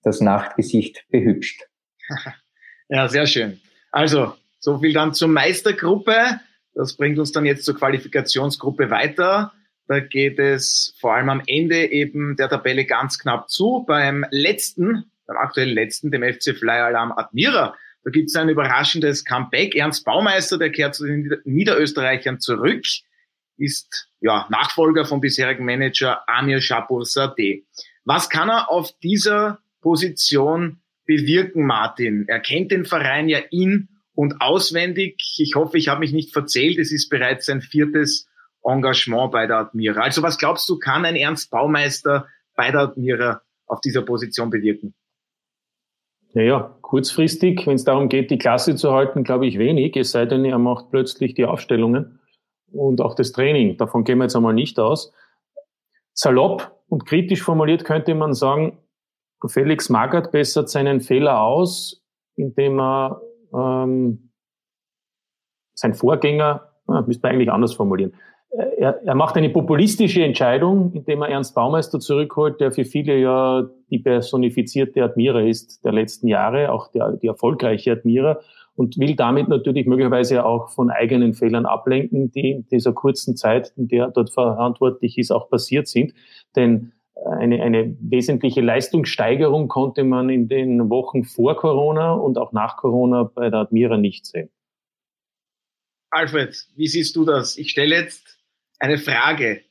das 0.03 0.21
Nachtgesicht 0.21 1.05
behübscht. 1.09 1.67
Ja, 2.93 3.07
sehr 3.07 3.25
schön. 3.25 3.57
Also, 3.93 4.33
so 4.59 4.79
viel 4.79 4.91
dann 4.91 5.13
zur 5.13 5.29
Meistergruppe. 5.29 6.41
Das 6.73 6.97
bringt 6.97 7.19
uns 7.19 7.31
dann 7.31 7.45
jetzt 7.45 7.63
zur 7.63 7.77
Qualifikationsgruppe 7.77 8.89
weiter. 8.89 9.53
Da 9.91 9.99
geht 9.99 10.39
es 10.39 10.95
vor 11.01 11.15
allem 11.15 11.27
am 11.27 11.43
Ende 11.47 11.91
eben 11.91 12.37
der 12.37 12.47
Tabelle 12.47 12.85
ganz 12.85 13.19
knapp 13.19 13.49
zu. 13.49 13.83
Beim 13.85 14.25
letzten, 14.31 15.11
beim 15.27 15.35
aktuellen 15.35 15.75
letzten, 15.75 16.11
dem 16.11 16.23
FC 16.23 16.55
Flyer 16.55 16.85
Alarm 16.85 17.11
Admira, 17.11 17.75
da 18.05 18.09
gibt 18.09 18.29
es 18.29 18.37
ein 18.37 18.47
überraschendes 18.47 19.25
Comeback. 19.25 19.75
Ernst 19.75 20.05
Baumeister, 20.05 20.57
der 20.57 20.71
kehrt 20.71 20.95
zu 20.95 21.05
den 21.05 21.35
Niederösterreichern 21.43 22.39
zurück, 22.39 22.85
ist 23.57 24.07
ja 24.21 24.47
Nachfolger 24.49 25.03
vom 25.03 25.19
bisherigen 25.19 25.65
Manager 25.65 26.23
Amir 26.25 26.61
Shapur 26.61 27.03
Sadeh. 27.03 27.65
Was 28.05 28.29
kann 28.29 28.47
er 28.47 28.71
auf 28.71 28.97
dieser 29.03 29.59
Position 29.81 30.79
bewirken, 31.05 31.65
Martin? 31.65 32.23
Er 32.29 32.39
kennt 32.39 32.71
den 32.71 32.85
Verein 32.85 33.27
ja 33.27 33.39
in 33.51 33.89
und 34.13 34.39
auswendig. 34.39 35.21
Ich 35.37 35.55
hoffe, 35.55 35.77
ich 35.77 35.89
habe 35.89 35.99
mich 35.99 36.13
nicht 36.13 36.31
verzählt. 36.31 36.77
Es 36.79 36.93
ist 36.93 37.09
bereits 37.09 37.47
sein 37.47 37.61
viertes 37.61 38.30
Engagement 38.63 39.31
bei 39.31 39.47
der 39.47 39.57
Admira. 39.57 40.01
Also 40.01 40.21
was 40.23 40.37
glaubst 40.37 40.69
du, 40.69 40.77
kann 40.77 41.05
ein 41.05 41.15
Ernst 41.15 41.51
Baumeister 41.51 42.27
bei 42.55 42.71
der 42.71 42.81
Admira 42.81 43.41
auf 43.67 43.81
dieser 43.81 44.01
Position 44.01 44.49
bewirken? 44.49 44.93
Naja, 46.33 46.77
kurzfristig, 46.81 47.67
wenn 47.67 47.75
es 47.75 47.83
darum 47.83 48.07
geht, 48.07 48.31
die 48.31 48.37
Klasse 48.37 48.75
zu 48.75 48.93
halten, 48.93 49.23
glaube 49.23 49.47
ich 49.47 49.57
wenig, 49.57 49.97
es 49.97 50.11
sei 50.11 50.25
denn, 50.25 50.45
er 50.45 50.59
macht 50.59 50.89
plötzlich 50.89 51.33
die 51.33 51.45
Aufstellungen 51.45 52.19
und 52.71 53.01
auch 53.01 53.15
das 53.15 53.33
Training. 53.33 53.77
Davon 53.77 54.03
gehen 54.03 54.17
wir 54.17 54.25
jetzt 54.25 54.35
einmal 54.35 54.53
nicht 54.53 54.79
aus. 54.79 55.13
Salopp 56.13 56.71
und 56.87 57.05
kritisch 57.05 57.41
formuliert 57.41 57.83
könnte 57.83 58.15
man 58.15 58.33
sagen, 58.33 58.77
Felix 59.47 59.89
Magath 59.89 60.31
bessert 60.31 60.69
seinen 60.69 61.01
Fehler 61.01 61.41
aus, 61.41 62.01
indem 62.35 62.79
er 62.79 63.21
ähm, 63.53 64.31
sein 65.73 65.93
Vorgänger, 65.93 66.69
ah, 66.87 67.01
müsste 67.01 67.23
man 67.23 67.33
eigentlich 67.33 67.51
anders 67.51 67.73
formulieren, 67.73 68.13
er, 68.51 69.01
er 69.03 69.15
macht 69.15 69.37
eine 69.37 69.49
populistische 69.49 70.23
Entscheidung, 70.23 70.91
indem 70.93 71.21
er 71.21 71.29
Ernst 71.29 71.55
Baumeister 71.55 71.99
zurückholt, 71.99 72.59
der 72.59 72.71
für 72.71 72.83
viele 72.83 73.17
ja 73.17 73.69
die 73.89 73.99
personifizierte 73.99 75.03
Admira 75.03 75.41
ist 75.41 75.83
der 75.85 75.93
letzten 75.93 76.27
Jahre, 76.27 76.71
auch 76.71 76.91
der, 76.91 77.13
die 77.13 77.27
erfolgreiche 77.27 77.93
Admira 77.93 78.39
und 78.75 78.97
will 78.97 79.15
damit 79.15 79.47
natürlich 79.47 79.85
möglicherweise 79.85 80.45
auch 80.45 80.69
von 80.69 80.89
eigenen 80.89 81.33
Fehlern 81.33 81.65
ablenken, 81.65 82.31
die 82.31 82.51
in 82.51 82.67
dieser 82.67 82.93
kurzen 82.93 83.37
Zeit, 83.37 83.73
in 83.77 83.87
der 83.87 84.05
er 84.05 84.11
dort 84.11 84.31
verantwortlich 84.31 85.17
ist, 85.17 85.31
auch 85.31 85.49
passiert 85.49 85.87
sind. 85.87 86.13
Denn 86.55 86.93
eine, 87.25 87.61
eine 87.61 87.95
wesentliche 87.99 88.61
Leistungssteigerung 88.61 89.67
konnte 89.67 90.03
man 90.03 90.29
in 90.29 90.47
den 90.47 90.89
Wochen 90.89 91.23
vor 91.23 91.55
Corona 91.55 92.13
und 92.13 92.37
auch 92.37 92.51
nach 92.51 92.77
Corona 92.77 93.23
bei 93.23 93.49
der 93.49 93.59
Admira 93.59 93.97
nicht 93.97 94.25
sehen. 94.25 94.49
Alfred, 96.09 96.67
wie 96.75 96.87
siehst 96.87 97.15
du 97.15 97.23
das? 97.23 97.57
Ich 97.57 97.71
stelle 97.71 97.95
jetzt 97.95 98.40
eine 98.81 98.97
Frage. 98.97 99.61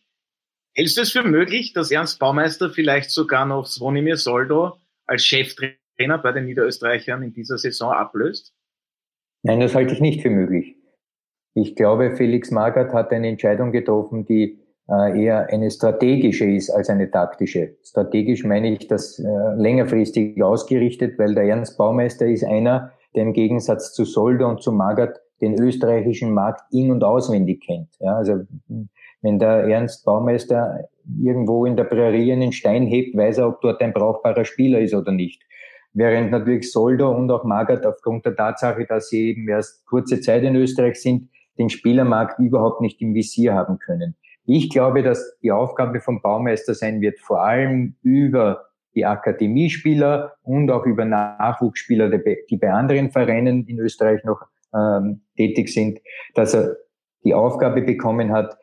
Hältst 0.72 0.96
du 0.96 1.02
es 1.02 1.10
für 1.10 1.24
möglich, 1.24 1.72
dass 1.72 1.90
Ernst 1.90 2.20
Baumeister 2.20 2.70
vielleicht 2.70 3.10
sogar 3.10 3.44
noch 3.44 3.66
Svonimir 3.66 4.16
Soldo 4.16 4.76
als 5.04 5.24
Cheftrainer 5.24 6.18
bei 6.22 6.32
den 6.32 6.44
Niederösterreichern 6.44 7.22
in 7.22 7.32
dieser 7.32 7.58
Saison 7.58 7.92
ablöst? 7.92 8.54
Nein, 9.42 9.60
das 9.60 9.74
halte 9.74 9.94
ich 9.94 10.00
nicht 10.00 10.22
für 10.22 10.30
möglich. 10.30 10.76
Ich 11.54 11.74
glaube, 11.74 12.14
Felix 12.16 12.52
Magath 12.52 12.92
hat 12.92 13.10
eine 13.10 13.28
Entscheidung 13.28 13.72
getroffen, 13.72 14.24
die 14.26 14.60
äh, 14.88 15.20
eher 15.20 15.48
eine 15.48 15.70
strategische 15.72 16.44
ist 16.44 16.70
als 16.70 16.88
eine 16.88 17.10
taktische. 17.10 17.76
Strategisch 17.82 18.44
meine 18.44 18.72
ich 18.72 18.86
das 18.86 19.18
äh, 19.18 19.24
längerfristig 19.56 20.40
ausgerichtet, 20.40 21.18
weil 21.18 21.34
der 21.34 21.44
Ernst 21.44 21.76
Baumeister 21.76 22.26
ist 22.26 22.44
einer, 22.44 22.92
der 23.16 23.24
im 23.24 23.32
Gegensatz 23.32 23.92
zu 23.92 24.04
Soldo 24.04 24.48
und 24.48 24.62
zu 24.62 24.70
Magath 24.70 25.20
den 25.40 25.58
österreichischen 25.60 26.32
Markt 26.32 26.62
in- 26.72 26.90
und 26.90 27.02
auswendig 27.04 27.62
kennt. 27.62 27.88
Ja, 27.98 28.16
also 28.16 28.42
wenn 29.22 29.38
der 29.38 29.64
Ernst 29.64 30.04
Baumeister 30.04 30.88
irgendwo 31.20 31.66
in 31.66 31.76
der 31.76 31.84
Prärie 31.84 32.32
einen 32.32 32.52
Stein 32.52 32.86
hebt, 32.86 33.16
weiß 33.16 33.38
er, 33.38 33.48
ob 33.48 33.60
dort 33.60 33.80
ein 33.82 33.92
brauchbarer 33.92 34.44
Spieler 34.44 34.80
ist 34.80 34.94
oder 34.94 35.12
nicht. 35.12 35.42
Während 35.92 36.30
natürlich 36.30 36.70
Soldo 36.70 37.10
und 37.10 37.30
auch 37.30 37.44
Magath 37.44 37.84
aufgrund 37.84 38.24
der 38.24 38.36
Tatsache, 38.36 38.86
dass 38.86 39.08
sie 39.08 39.30
eben 39.30 39.48
erst 39.48 39.84
kurze 39.86 40.20
Zeit 40.20 40.44
in 40.44 40.54
Österreich 40.54 41.00
sind, 41.00 41.28
den 41.58 41.68
Spielermarkt 41.68 42.38
überhaupt 42.38 42.80
nicht 42.80 43.02
im 43.02 43.12
Visier 43.12 43.54
haben 43.54 43.78
können. 43.78 44.14
Ich 44.46 44.70
glaube, 44.70 45.02
dass 45.02 45.38
die 45.42 45.52
Aufgabe 45.52 46.00
vom 46.00 46.22
Baumeister 46.22 46.74
sein 46.74 47.00
wird, 47.00 47.18
vor 47.18 47.44
allem 47.44 47.96
über 48.02 48.66
die 48.94 49.04
Akademiespieler 49.04 50.34
und 50.42 50.70
auch 50.70 50.86
über 50.86 51.04
Nachwuchsspieler, 51.04 52.08
die 52.08 52.56
bei 52.56 52.72
anderen 52.72 53.10
Vereinen 53.10 53.66
in 53.66 53.78
Österreich 53.78 54.24
noch 54.24 54.40
ähm, 54.74 55.22
tätig 55.36 55.68
sind, 55.68 56.00
dass 56.34 56.54
er 56.54 56.76
die 57.24 57.34
Aufgabe 57.34 57.82
bekommen 57.82 58.32
hat, 58.32 58.56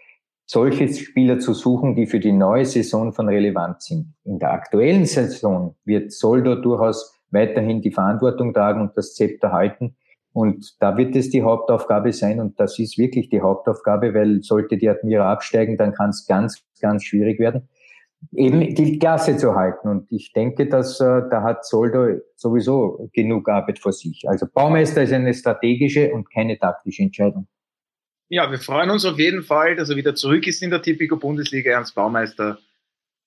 solche 0.46 0.88
Spieler 0.88 1.40
zu 1.40 1.54
suchen, 1.54 1.96
die 1.96 2.08
für 2.08 2.20
die 2.20 2.32
neue 2.32 2.66
Saison 2.66 3.14
von 3.14 3.28
relevant 3.28 3.82
sind. 3.82 4.14
In 4.24 4.40
der 4.40 4.54
aktuellen 4.54 5.06
Saison 5.06 5.76
wird 5.84 6.14
Soldo 6.14 6.56
durchaus 6.56 7.14
weiterhin 7.32 7.82
die 7.82 7.92
Verantwortung 7.92 8.54
tragen 8.54 8.82
und 8.82 8.98
das 8.98 9.14
Zepter 9.14 9.52
halten. 9.52 9.98
Und 10.32 10.82
da 10.82 10.96
wird 10.98 11.16
es 11.16 11.30
die 11.30 11.42
Hauptaufgabe 11.42 12.14
sein 12.14 12.40
und 12.40 12.60
das 12.60 12.78
ist 12.80 12.98
wirklich 12.98 13.30
die 13.30 13.42
Hauptaufgabe, 13.42 14.14
weil 14.14 14.42
sollte 14.44 14.78
die 14.78 14.88
Admira 14.88 15.32
absteigen, 15.32 15.78
dann 15.78 15.94
kann 15.94 16.12
es 16.12 16.26
ganz, 16.28 16.64
ganz 16.80 17.04
schwierig 17.04 17.40
werden, 17.40 17.68
eben 18.34 18.76
die 18.76 19.00
Klasse 19.00 19.38
zu 19.38 19.56
halten. 19.56 19.88
Und 19.88 20.12
ich 20.12 20.34
denke, 20.34 20.68
dass 20.68 21.00
äh, 21.00 21.22
da 21.30 21.44
hat 21.44 21.66
Soldo 21.66 22.20
sowieso 22.36 23.10
genug 23.14 23.50
Arbeit 23.50 23.80
vor 23.80 23.92
sich. 23.92 24.24
Also 24.28 24.48
Baumeister 24.52 25.04
ist 25.04 25.14
eine 25.14 25.34
strategische 25.34 26.12
und 26.12 26.32
keine 26.32 26.58
taktische 26.58 27.04
Entscheidung. 27.04 27.48
Ja, 28.30 28.52
wir 28.52 28.60
freuen 28.60 28.90
uns 28.90 29.06
auf 29.06 29.18
jeden 29.18 29.44
Fall, 29.44 29.76
dass 29.76 29.90
er 29.90 29.96
wieder 29.96 30.14
zurück 30.16 30.46
ist 30.48 30.62
in 30.62 30.70
der 30.70 30.82
Tipico 30.82 31.16
Bundesliga, 31.16 31.72
Ernst 31.72 31.96
Baumeister. 31.96 32.60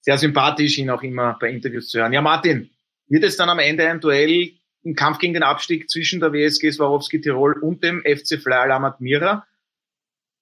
Sehr 0.03 0.19
sympathisch, 0.19 0.79
ihn 0.79 0.91
auch 0.91 1.03
immer 1.03 1.39
bei 1.41 1.51
Interviews 1.51 1.89
zu 1.89 2.01
hören. 2.01 2.13
Ja, 2.13 2.21
Martin, 2.21 2.71
wird 3.09 3.25
es 3.25 3.37
dann 3.37 3.49
am 3.49 3.59
Ende 3.59 3.89
ein 3.89 4.01
Duell 4.01 4.53
im 4.83 4.95
Kampf 4.95 5.19
gegen 5.19 5.35
den 5.35 5.43
Abstieg 5.43 5.91
zwischen 5.91 6.21
der 6.21 6.33
WSG 6.33 6.71
Swarovski 6.71 7.21
Tirol 7.21 7.59
und 7.61 7.83
dem 7.83 8.03
FC 8.03 8.41
Fly 8.41 8.55
Alamat 8.55 9.01
Mira? 9.01 9.47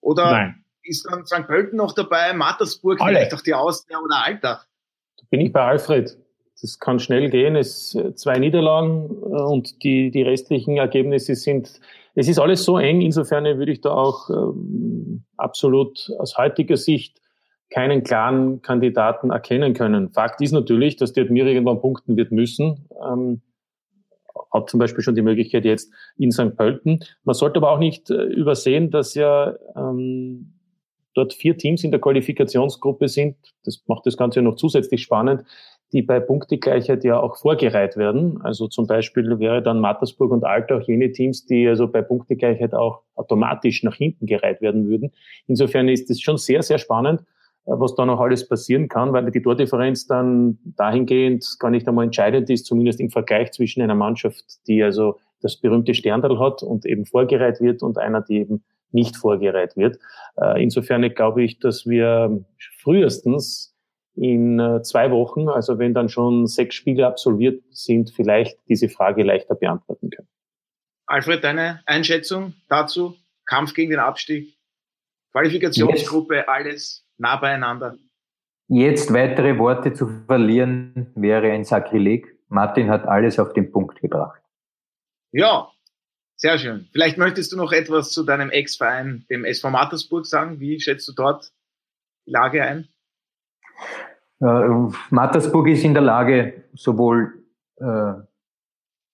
Oder 0.01 0.31
Nein. 0.31 0.65
Ist 0.89 1.07
dann 1.11 1.25
St. 1.27 1.47
Pölten 1.47 1.77
noch 1.77 1.93
dabei, 1.93 2.33
Mattersburg, 2.33 3.01
Alle. 3.01 3.17
vielleicht 3.17 3.35
auch 3.35 3.43
die 3.43 3.55
Austria 3.55 3.99
oder 3.99 4.25
Alltag? 4.25 4.67
Da 5.17 5.25
bin 5.31 5.41
ich 5.41 5.53
bei 5.53 5.63
Alfred. 5.63 6.17
Das 6.61 6.79
kann 6.79 6.99
schnell 6.99 7.31
gehen. 7.31 7.55
Es 7.55 7.97
zwei 8.17 8.39
Niederlagen 8.39 9.11
äh, 9.11 9.43
und 9.43 9.83
die, 9.85 10.11
die 10.11 10.23
restlichen 10.23 10.77
Ergebnisse 10.77 11.35
sind, 11.35 11.81
es 12.15 12.29
ist 12.29 12.39
alles 12.39 12.65
so 12.65 12.79
eng. 12.79 13.01
Insofern 13.01 13.45
würde 13.45 13.73
ich 13.73 13.81
da 13.81 13.91
auch 13.91 14.29
ähm, 14.31 15.25
absolut 15.37 16.11
aus 16.19 16.37
heutiger 16.37 16.77
Sicht 16.77 17.21
keinen 17.71 18.03
klaren 18.03 18.63
Kandidaten 18.63 19.31
erkennen 19.31 19.75
können. 19.75 20.11
Fakt 20.11 20.41
ist 20.41 20.53
natürlich, 20.53 20.97
dass 20.97 21.13
die 21.13 21.21
Admira 21.21 21.49
irgendwann 21.49 21.81
punkten 21.81 22.17
wird 22.17 22.33
müssen. 22.33 22.89
Ähm, 23.07 23.43
hat 24.53 24.71
zum 24.71 24.81
Beispiel 24.81 25.03
schon 25.03 25.15
die 25.15 25.23
Möglichkeit 25.23 25.65
jetzt 25.65 25.93
in 26.17 26.33
St. 26.33 26.57
Pölten. 26.57 27.01
Man 27.25 27.35
sollte 27.35 27.59
aber 27.59 27.71
auch 27.71 27.79
nicht 27.79 28.11
äh, 28.11 28.23
übersehen, 28.23 28.91
dass 28.91 29.15
ja 29.15 29.55
ähm, 29.77 30.58
dort 31.19 31.35
vier 31.35 31.57
Teams 31.57 31.85
in 31.85 31.91
der 31.91 32.01
Qualifikationsgruppe 32.01 33.09
sind. 33.09 33.37
Das 33.65 33.83
macht 33.87 34.07
das 34.07 34.17
Ganze 34.17 34.41
noch 34.41 34.57
zusätzlich 34.57 35.03
spannend, 35.03 35.45
die 35.93 36.03
bei 36.03 36.21
Punktegleichheit 36.21 37.05
ja 37.05 37.19
auch 37.19 37.37
vorgereiht 37.37 37.97
werden. 37.97 38.41
Also 38.43 38.69
zum 38.69 38.87
Beispiel 38.87 39.39
wäre 39.39 39.63
dann 39.63 39.81
Mattersburg 39.81 40.31
und 40.31 40.45
Alter 40.45 40.79
auch 40.79 40.83
jene 40.83 41.13
Teams, 41.13 41.47
die 41.47 41.67
also 41.67 41.89
bei 41.89 42.03
Punktegleichheit 42.03 42.75
auch 42.75 43.03
automatisch 43.15 43.83
nach 43.83 43.97
hinten 43.97 44.27
gereiht 44.27 44.61
werden 44.61 44.89
würden. 44.89 45.13
Insofern 45.47 45.89
ist 45.89 46.11
es 46.11 46.21
schon 46.21 46.37
sehr, 46.37 46.63
sehr 46.63 46.79
spannend, 46.79 47.23
äh, 47.65 47.73
was 47.73 47.95
da 47.95 48.05
noch 48.05 48.21
alles 48.21 48.47
passieren 48.47 48.89
kann, 48.89 49.13
weil 49.13 49.31
die 49.31 49.43
Tordifferenz 49.43 50.07
dann 50.07 50.59
dahingehend 50.65 51.47
gar 51.59 51.71
nicht 51.71 51.89
einmal 51.89 52.05
entscheidend 52.05 52.51
ist, 52.51 52.67
zumindest 52.67 53.01
im 53.01 53.11
Vergleich 53.11 53.53
zwischen 53.53 53.83
einer 53.83 53.95
Mannschaft, 53.95 54.45
die 54.67 54.83
also 54.83 55.17
das 55.41 55.57
berühmte 55.57 55.95
Sterndal 55.95 56.39
hat 56.39 56.63
und 56.63 56.85
eben 56.85 57.07
vorgereiht 57.07 57.61
wird 57.61 57.83
und 57.83 57.97
einer, 57.97 58.21
die 58.21 58.39
eben 58.39 58.65
nicht 58.93 59.17
vorgereiht 59.17 59.77
wird. 59.77 59.99
Äh, 60.37 60.63
insofern 60.63 61.03
glaube 61.15 61.43
ich, 61.43 61.59
dass 61.59 61.87
wir 61.87 62.45
frühestens 62.81 63.75
in 64.15 64.59
äh, 64.59 64.83
zwei 64.83 65.11
Wochen, 65.11 65.49
also 65.49 65.79
wenn 65.79 65.95
dann 65.95 66.09
schon 66.09 66.47
sechs 66.47 66.75
Spiele 66.75 67.07
absolviert 67.07 67.63
sind, 67.71 68.11
vielleicht 68.11 68.59
diese 68.69 68.89
Frage 68.89 69.23
leichter 69.23 69.55
beantworten 69.55 70.11
können. 70.11 70.29
Alfred, 71.07 71.45
deine 71.45 71.81
Einschätzung 71.87 72.55
dazu? 72.69 73.15
Kampf 73.47 73.73
gegen 73.73 73.91
den 73.93 74.01
Abstieg, 74.01 74.59
Qualifikationsgruppe, 75.33 76.37
yes. 76.37 76.49
alles 76.49 77.07
nah 77.17 77.37
beieinander. 77.37 77.97
Jetzt 78.69 79.13
weitere 79.15 79.59
Worte 79.59 79.95
zu 79.95 80.07
verlieren 80.27 81.11
wäre 81.15 81.51
ein 81.51 81.65
Sakrileg. 81.65 82.27
Martin 82.49 82.91
hat 82.91 83.07
alles 83.07 83.39
auf 83.39 83.55
den 83.55 83.73
Punkt 83.73 84.01
gebracht. 84.01 84.43
Ja, 85.33 85.71
sehr 86.39 86.57
schön. 86.59 86.89
Vielleicht 86.93 87.19
möchtest 87.19 87.53
du 87.53 87.57
noch 87.57 87.73
etwas 87.73 88.13
zu 88.13 88.25
deinem 88.25 88.51
Ex-Verein, 88.51 89.27
dem 89.29 89.45
SV 89.45 89.71
Mattersburg, 89.71 90.25
sagen. 90.25 90.61
Wie 90.61 90.81
schätzt 90.81 91.07
du 91.09 91.13
dort 91.13 91.51
die 92.27 92.31
Lage 92.31 92.63
ein? 92.63 92.89
Äh, 94.41 94.95
Mattersburg 95.11 95.69
ist 95.69 95.85
in 95.85 95.95
der 95.95 96.03
Lage, 96.03 96.65
sowohl 96.75 97.45
äh, 97.77 98.13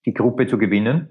die 0.05 0.13
Gruppe 0.13 0.47
zu 0.47 0.59
gewinnen, 0.59 1.09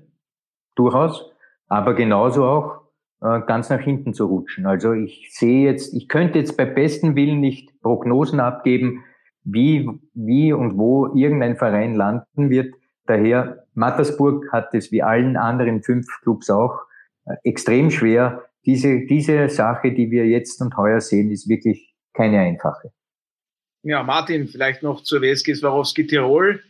durchaus, 0.76 1.32
aber 1.68 1.96
genauso 1.96 2.46
auch 2.46 2.84
äh, 3.22 3.42
ganz 3.48 3.72
nach 3.72 3.80
hinten 3.80 4.14
zu 4.14 4.28
rutschen. 4.28 4.68
Also 4.68 4.94
ich 4.94 5.34
sehe 5.34 5.66
jetzt, 5.66 5.96
ich 5.96 6.08
könnte 6.08 6.38
jetzt 6.38 6.58
bei 6.58 6.66
bestem 6.66 7.16
Willen 7.16 7.40
nicht 7.40 7.82
Prognosen 7.82 8.40
abgeben, 8.40 9.04
wie, 9.44 9.90
wie 10.14 10.54
und 10.54 10.78
wo 10.78 11.08
irgendein 11.16 11.58
Verein 11.58 11.96
landen 11.96 12.52
wird. 12.52 12.76
Daher, 13.08 13.63
Mattersburg 13.76 14.52
hat 14.52 14.74
es 14.74 14.92
wie 14.92 15.04
allen 15.04 15.38
anderen 15.38 15.84
fünf 15.84 16.08
Clubs 16.22 16.50
auch 16.50 16.82
äh, 17.26 17.36
extrem 17.44 17.92
schwer. 17.92 18.44
Diese, 18.66 19.06
diese 19.06 19.50
Sache, 19.50 19.92
die 19.92 20.12
wir 20.12 20.28
jetzt 20.28 20.62
und 20.62 20.78
heuer 20.78 21.02
sehen, 21.02 21.32
ist 21.32 21.50
wirklich 21.50 21.94
keine 22.14 22.40
einfache. 22.40 22.92
Ja, 23.82 24.04
Martin, 24.04 24.48
vielleicht 24.48 24.84
noch 24.84 25.04
zur 25.04 25.22
WSG 25.22 25.56
Swarovski 25.56 26.08
Tirol. 26.08 26.64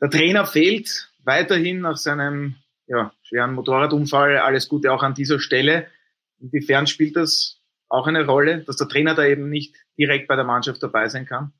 Der 0.00 0.10
Trainer 0.10 0.44
fehlt 0.44 1.10
weiterhin 1.24 1.80
nach 1.80 1.96
seinem 1.96 2.56
ja, 2.86 3.12
schweren 3.22 3.54
Motorradunfall. 3.54 4.38
Alles 4.38 4.68
Gute 4.68 4.92
auch 4.92 5.02
an 5.02 5.14
dieser 5.14 5.38
Stelle. 5.38 5.86
Inwiefern 6.38 6.86
spielt 6.86 7.16
das 7.16 7.60
auch 7.88 8.06
eine 8.06 8.26
Rolle, 8.26 8.62
dass 8.64 8.76
der 8.76 8.88
Trainer 8.88 9.14
da 9.14 9.24
eben 9.24 9.48
nicht 9.48 9.76
direkt 9.98 10.28
bei 10.28 10.36
der 10.36 10.44
Mannschaft 10.44 10.82
dabei 10.82 11.08
sein 11.08 11.26
kann? 11.26 11.52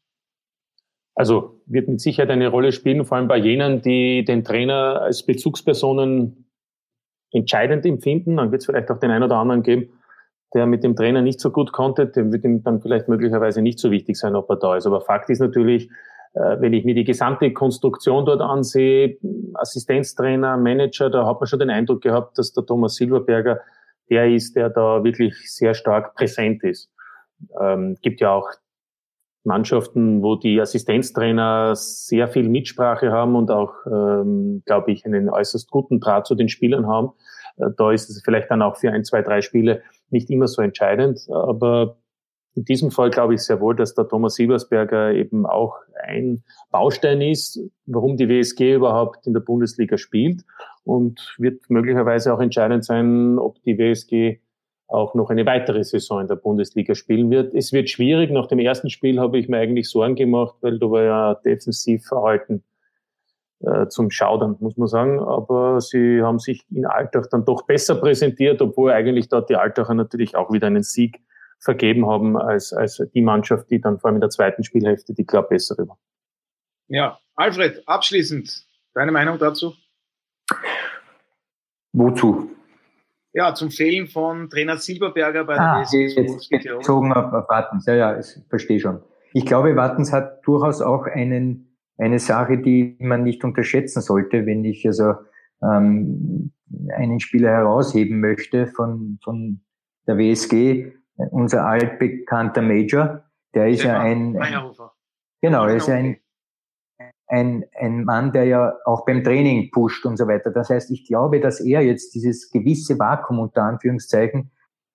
Also 1.20 1.60
wird 1.66 1.86
mit 1.86 2.00
Sicherheit 2.00 2.30
eine 2.30 2.48
Rolle 2.48 2.72
spielen, 2.72 3.04
vor 3.04 3.18
allem 3.18 3.28
bei 3.28 3.36
jenen, 3.36 3.82
die 3.82 4.24
den 4.24 4.42
Trainer 4.42 5.02
als 5.02 5.22
Bezugspersonen 5.22 6.50
entscheidend 7.30 7.84
empfinden. 7.84 8.38
Dann 8.38 8.50
wird 8.50 8.62
es 8.62 8.66
vielleicht 8.66 8.90
auch 8.90 8.98
den 8.98 9.10
einen 9.10 9.24
oder 9.24 9.36
anderen 9.36 9.62
geben, 9.62 9.90
der 10.54 10.64
mit 10.64 10.82
dem 10.82 10.96
Trainer 10.96 11.20
nicht 11.20 11.38
so 11.38 11.50
gut 11.50 11.72
konnte. 11.72 12.06
Dem 12.06 12.32
wird 12.32 12.44
ihm 12.44 12.62
dann 12.62 12.80
vielleicht 12.80 13.08
möglicherweise 13.08 13.60
nicht 13.60 13.78
so 13.80 13.90
wichtig 13.90 14.16
sein, 14.16 14.34
ob 14.34 14.48
er 14.48 14.56
da 14.56 14.78
ist. 14.78 14.86
Aber 14.86 15.02
Fakt 15.02 15.28
ist 15.28 15.40
natürlich, 15.40 15.90
äh, 16.32 16.56
wenn 16.58 16.72
ich 16.72 16.86
mir 16.86 16.94
die 16.94 17.04
gesamte 17.04 17.52
Konstruktion 17.52 18.24
dort 18.24 18.40
ansehe, 18.40 19.18
Assistenztrainer, 19.52 20.56
Manager, 20.56 21.10
da 21.10 21.26
hat 21.26 21.38
man 21.38 21.46
schon 21.46 21.58
den 21.58 21.68
Eindruck 21.68 22.00
gehabt, 22.00 22.38
dass 22.38 22.54
der 22.54 22.64
Thomas 22.64 22.94
Silberberger 22.94 23.60
der 24.08 24.26
ist, 24.30 24.56
der 24.56 24.70
da 24.70 25.04
wirklich 25.04 25.52
sehr 25.52 25.74
stark 25.74 26.14
präsent 26.14 26.64
ist. 26.64 26.90
Ähm, 27.60 27.98
gibt 28.00 28.22
ja 28.22 28.32
auch 28.32 28.48
Mannschaften, 29.44 30.22
wo 30.22 30.36
die 30.36 30.60
Assistenztrainer 30.60 31.74
sehr 31.74 32.28
viel 32.28 32.48
Mitsprache 32.48 33.10
haben 33.10 33.36
und 33.36 33.50
auch, 33.50 33.74
ähm, 33.86 34.62
glaube 34.66 34.92
ich, 34.92 35.06
einen 35.06 35.30
äußerst 35.30 35.70
guten 35.70 36.00
Draht 36.00 36.26
zu 36.26 36.34
den 36.34 36.48
Spielern 36.48 36.86
haben. 36.86 37.12
Äh, 37.56 37.70
da 37.76 37.90
ist 37.92 38.10
es 38.10 38.22
vielleicht 38.22 38.50
dann 38.50 38.62
auch 38.62 38.76
für 38.76 38.90
ein, 38.92 39.04
zwei, 39.04 39.22
drei 39.22 39.40
Spiele 39.40 39.82
nicht 40.10 40.30
immer 40.30 40.46
so 40.46 40.60
entscheidend. 40.60 41.20
Aber 41.30 41.96
in 42.54 42.64
diesem 42.64 42.90
Fall 42.90 43.10
glaube 43.10 43.34
ich 43.34 43.40
sehr 43.40 43.60
wohl, 43.60 43.76
dass 43.76 43.94
der 43.94 44.08
Thomas 44.08 44.34
Silbersberger 44.34 45.12
eben 45.12 45.46
auch 45.46 45.76
ein 46.02 46.42
Baustein 46.70 47.20
ist, 47.20 47.60
warum 47.86 48.16
die 48.16 48.28
WSG 48.28 48.74
überhaupt 48.74 49.26
in 49.26 49.32
der 49.32 49.40
Bundesliga 49.40 49.96
spielt 49.96 50.42
und 50.84 51.34
wird 51.38 51.62
möglicherweise 51.68 52.34
auch 52.34 52.40
entscheidend 52.40 52.84
sein, 52.84 53.38
ob 53.38 53.62
die 53.62 53.78
WSG 53.78 54.40
auch 54.90 55.14
noch 55.14 55.30
eine 55.30 55.46
weitere 55.46 55.84
Saison 55.84 56.20
in 56.20 56.26
der 56.26 56.36
Bundesliga 56.36 56.94
spielen 56.94 57.30
wird. 57.30 57.54
Es 57.54 57.72
wird 57.72 57.88
schwierig. 57.88 58.30
Nach 58.30 58.46
dem 58.46 58.58
ersten 58.58 58.90
Spiel 58.90 59.20
habe 59.20 59.38
ich 59.38 59.48
mir 59.48 59.58
eigentlich 59.58 59.88
Sorgen 59.88 60.16
gemacht, 60.16 60.56
weil 60.60 60.78
da 60.78 60.90
war 60.90 61.02
ja 61.02 61.34
defensiv 61.34 62.04
verhalten 62.06 62.64
äh, 63.60 63.86
zum 63.86 64.10
Schaudern, 64.10 64.56
muss 64.58 64.76
man 64.76 64.88
sagen. 64.88 65.20
Aber 65.20 65.80
sie 65.80 66.22
haben 66.22 66.40
sich 66.40 66.64
in 66.70 66.86
Alltag 66.86 67.30
dann 67.30 67.44
doch 67.44 67.66
besser 67.66 67.94
präsentiert, 67.94 68.60
obwohl 68.60 68.90
eigentlich 68.90 69.28
dort 69.28 69.48
die 69.48 69.56
Altacher 69.56 69.94
natürlich 69.94 70.34
auch 70.34 70.52
wieder 70.52 70.66
einen 70.66 70.82
Sieg 70.82 71.20
vergeben 71.60 72.06
haben 72.08 72.36
als, 72.36 72.72
als 72.72 73.02
die 73.14 73.22
Mannschaft, 73.22 73.70
die 73.70 73.80
dann 73.80 73.98
vor 74.00 74.08
allem 74.08 74.16
in 74.16 74.22
der 74.22 74.30
zweiten 74.30 74.64
Spielhälfte 74.64 75.14
die 75.14 75.24
klar 75.24 75.46
bessere 75.46 75.86
war. 75.86 75.98
Ja, 76.88 77.20
Alfred, 77.36 77.86
abschließend, 77.86 78.66
deine 78.94 79.12
Meinung 79.12 79.38
dazu? 79.38 79.74
Wozu? 81.92 82.50
Ja, 83.32 83.54
zum 83.54 83.70
Fehlen 83.70 84.08
von 84.08 84.50
Trainer 84.50 84.76
Silberberger 84.76 85.44
bei 85.44 85.54
der 85.54 85.62
ah, 85.62 85.84
jetzt 85.92 86.50
bezogen 86.50 87.12
auf, 87.12 87.32
auf 87.32 87.48
Wattens. 87.48 87.86
Ja, 87.86 87.94
ja, 87.94 88.18
ich 88.18 88.26
verstehe 88.48 88.80
schon. 88.80 89.00
Ich 89.32 89.46
glaube, 89.46 89.76
Wattens 89.76 90.12
hat 90.12 90.44
durchaus 90.44 90.82
auch 90.82 91.06
einen, 91.06 91.76
eine 91.96 92.18
Sache, 92.18 92.58
die 92.58 92.96
man 92.98 93.22
nicht 93.22 93.44
unterschätzen 93.44 94.00
sollte, 94.00 94.46
wenn 94.46 94.64
ich 94.64 94.84
also 94.84 95.14
ähm, 95.62 96.52
einen 96.96 97.20
Spieler 97.20 97.50
herausheben 97.50 98.20
möchte 98.20 98.66
von, 98.66 99.18
von 99.22 99.60
der 100.06 100.18
WSG, 100.18 100.92
unser 101.30 101.66
altbekannter 101.66 102.62
Major, 102.62 103.24
der 103.54 103.68
ist 103.68 103.84
ja, 103.84 103.94
ja 103.94 104.00
ein, 104.00 104.34
genau, 105.40 105.66
er 105.66 105.76
ist 105.76 105.88
ja 105.88 105.94
ein 105.94 106.19
ein, 107.30 107.64
ein 107.78 108.04
Mann, 108.04 108.32
der 108.32 108.44
ja 108.44 108.74
auch 108.84 109.04
beim 109.04 109.22
Training 109.22 109.70
pusht 109.70 110.04
und 110.04 110.16
so 110.16 110.26
weiter. 110.26 110.50
Das 110.50 110.68
heißt, 110.68 110.90
ich 110.90 111.06
glaube, 111.06 111.40
dass 111.40 111.60
er 111.60 111.80
jetzt 111.80 112.14
dieses 112.14 112.50
gewisse 112.50 112.98
Vakuum 112.98 113.38
unter 113.38 113.62
Anführungszeichen, 113.62 114.50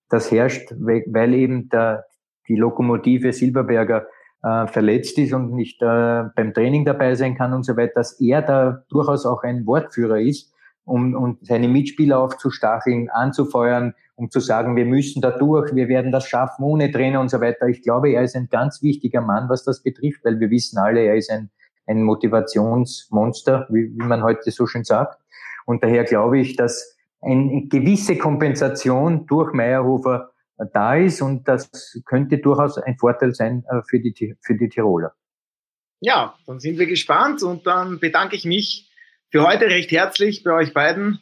das 0.10 0.32
herrscht, 0.32 0.74
weil 0.78 1.34
eben 1.34 1.69
der, 1.69 2.06
die 2.48 2.58
Lokomotive 2.58 3.32
Silberberger 3.32 4.06
äh, 4.43 4.67
verletzt 4.67 5.17
ist 5.17 5.34
und 5.34 5.54
nicht 5.54 5.82
äh, 5.82 6.26
beim 6.36 6.54
Training 6.54 6.84
dabei 6.84 7.15
sein 7.15 7.36
kann 7.36 7.54
und 7.54 7.63
so 7.63 7.78
weiter, 7.78 7.93
dass 7.95 8.19
er 8.19 8.41
da 8.41 8.84
durchaus 8.89 9.26
auch 9.26 9.43
ein 9.43 9.65
Wortführer 9.65 10.19
ist, 10.19 10.54
um, 10.84 11.15
um 11.15 11.38
seine 11.41 11.69
Mitspieler 11.69 12.19
aufzustacheln, 12.19 13.10
anzufeuern, 13.10 13.93
um 14.15 14.30
zu 14.30 14.41
sagen, 14.41 14.76
wir 14.76 14.86
müssen 14.86 15.21
da 15.21 15.32
durch, 15.32 15.74
wir 15.74 15.88
werden 15.88 16.12
das 16.12 16.28
schaffen 16.28 16.63
ohne 16.63 16.91
Trainer 16.91 17.21
und 17.21 17.30
so 17.30 17.39
weiter. 17.39 17.67
Ich 17.67 17.82
glaube, 17.82 18.10
er 18.10 18.24
ist 18.24 18.36
ein 18.36 18.50
ganz 18.50 18.84
wichtiger 18.84 19.21
Mann, 19.21 19.48
was 19.48 19.63
das 19.63 19.82
betrifft, 19.82 20.26
weil 20.26 20.39
wir 20.39 20.50
wissen 20.50 20.78
alle, 20.78 21.00
er 21.00 21.15
ist 21.15 21.32
ein 21.32 21.50
ein 21.86 22.04
Motivationsmonster, 22.04 23.67
wie, 23.69 23.91
wie 23.93 24.06
man 24.06 24.24
heute 24.24 24.52
so 24.52 24.67
schön 24.67 24.84
sagt. 24.84 25.19
Und 25.65 25.84
daher 25.84 26.04
glaube 26.04 26.39
ich, 26.39 26.56
dass 26.56 26.98
eine 27.21 27.67
gewisse 27.67 28.17
Kompensation 28.17 29.26
durch 29.26 29.54
Meyerhofer 29.54 30.32
da 30.74 30.95
ist 30.95 31.21
und 31.21 31.48
das 31.48 31.69
könnte 32.06 32.38
durchaus 32.38 32.78
ein 32.78 32.98
Vorteil 32.98 33.34
sein 33.34 33.65
äh, 33.69 33.82
für 33.89 34.00
die, 34.00 34.36
für 34.41 34.56
die 34.56 34.69
Tiroler. 34.69 35.13
Ja, 36.00 36.36
dann 36.45 36.60
sind 36.60 36.78
wir 36.78 36.88
gespannt 36.88 37.43
und 37.43 37.65
dann 37.67 38.00
bedanke 38.00 38.36
ich 38.36 38.45
mich 38.45 38.89
für 39.32 39.45
heute 39.45 39.65
recht 39.65 39.91
herzlich 39.91 40.43
bei 40.43 40.54
euch 40.54 40.74
beiden, 40.74 41.19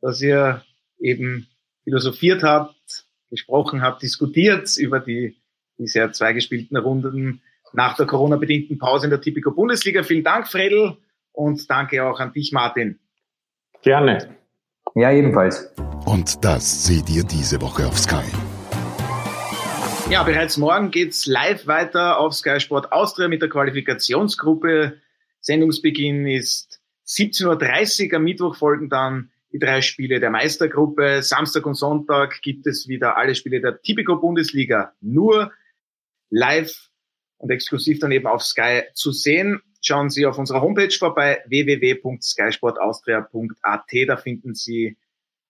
dass 0.00 0.20
ihr 0.20 0.62
eben 0.98 1.46
philosophiert 1.84 2.42
habt, 2.42 3.06
gesprochen 3.30 3.82
habt, 3.82 4.02
diskutiert 4.02 4.76
über 4.76 5.00
die 5.00 5.36
bisher 5.76 6.12
zwei 6.12 6.32
gespielten 6.32 6.76
Runden 6.76 7.42
nach 7.74 7.96
der 7.96 8.06
Corona-bedingten 8.06 8.78
Pause 8.78 9.06
in 9.06 9.10
der 9.10 9.20
Tipico 9.20 9.50
Bundesliga. 9.50 10.02
Vielen 10.02 10.24
Dank, 10.24 10.48
Fredel, 10.48 10.96
und 11.32 11.68
danke 11.68 12.04
auch 12.04 12.20
an 12.20 12.32
dich, 12.32 12.52
Martin. 12.52 12.98
Gerne. 13.82 14.36
Ja, 14.94 15.10
ebenfalls. 15.10 15.74
Und 16.06 16.44
das 16.44 16.86
seht 16.86 17.10
ihr 17.10 17.24
diese 17.24 17.60
Woche 17.60 17.86
auf 17.86 17.98
Sky. 17.98 18.24
Ja, 20.10 20.22
bereits 20.22 20.56
morgen 20.56 20.90
geht's 20.90 21.26
live 21.26 21.66
weiter 21.66 22.18
auf 22.18 22.34
Sky 22.34 22.60
Sport 22.60 22.92
Austria 22.92 23.26
mit 23.26 23.42
der 23.42 23.48
Qualifikationsgruppe. 23.48 24.98
Sendungsbeginn 25.40 26.26
ist 26.26 26.80
17.30 27.06 28.10
Uhr. 28.10 28.16
Am 28.16 28.24
Mittwoch 28.24 28.56
folgen 28.56 28.88
dann 28.88 29.30
die 29.52 29.58
drei 29.58 29.82
Spiele 29.82 30.20
der 30.20 30.30
Meistergruppe. 30.30 31.22
Samstag 31.22 31.66
und 31.66 31.74
Sonntag 31.74 32.40
gibt 32.42 32.66
es 32.66 32.86
wieder 32.86 33.16
alle 33.16 33.34
Spiele 33.34 33.60
der 33.60 33.80
Tipico 33.80 34.16
Bundesliga 34.16 34.92
nur 35.00 35.52
live 36.30 36.90
und 37.44 37.50
exklusiv 37.50 38.00
dann 38.00 38.10
eben 38.10 38.26
auf 38.26 38.42
Sky 38.42 38.82
zu 38.94 39.12
sehen. 39.12 39.60
Schauen 39.82 40.08
Sie 40.08 40.24
auf 40.24 40.38
unserer 40.38 40.62
Homepage 40.62 40.90
vorbei 40.90 41.42
www.skysportaustria.at. 41.46 44.08
Da 44.08 44.16
finden 44.16 44.54
Sie 44.54 44.96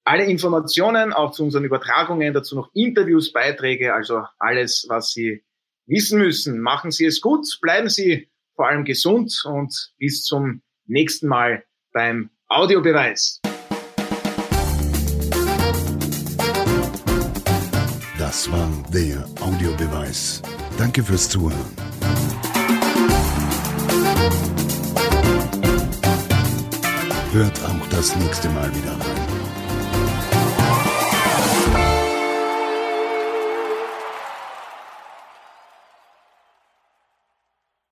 alle 0.02 0.24
Informationen, 0.24 1.12
auch 1.12 1.30
zu 1.30 1.44
unseren 1.44 1.62
Übertragungen, 1.64 2.34
dazu 2.34 2.56
noch 2.56 2.70
Interviews, 2.74 3.32
Beiträge, 3.32 3.94
also 3.94 4.24
alles, 4.40 4.86
was 4.88 5.12
Sie 5.12 5.44
wissen 5.86 6.18
müssen. 6.18 6.60
Machen 6.60 6.90
Sie 6.90 7.06
es 7.06 7.20
gut, 7.20 7.46
bleiben 7.62 7.88
Sie 7.88 8.28
vor 8.56 8.66
allem 8.66 8.84
gesund 8.84 9.40
und 9.44 9.92
bis 9.98 10.24
zum 10.24 10.62
nächsten 10.86 11.28
Mal 11.28 11.62
beim 11.92 12.30
Audiobeweis. 12.48 13.40
Das 18.18 18.50
war 18.50 18.68
der 18.92 19.24
Audiobeweis. 19.40 20.42
Danke 20.76 21.02
fürs 21.02 21.28
Zuhören. 21.28 21.54
Hört 27.32 27.60
auch 27.64 27.88
das 27.90 28.14
nächste 28.16 28.48
Mal 28.50 28.70
wieder 28.74 28.92
rein. 28.92 29.23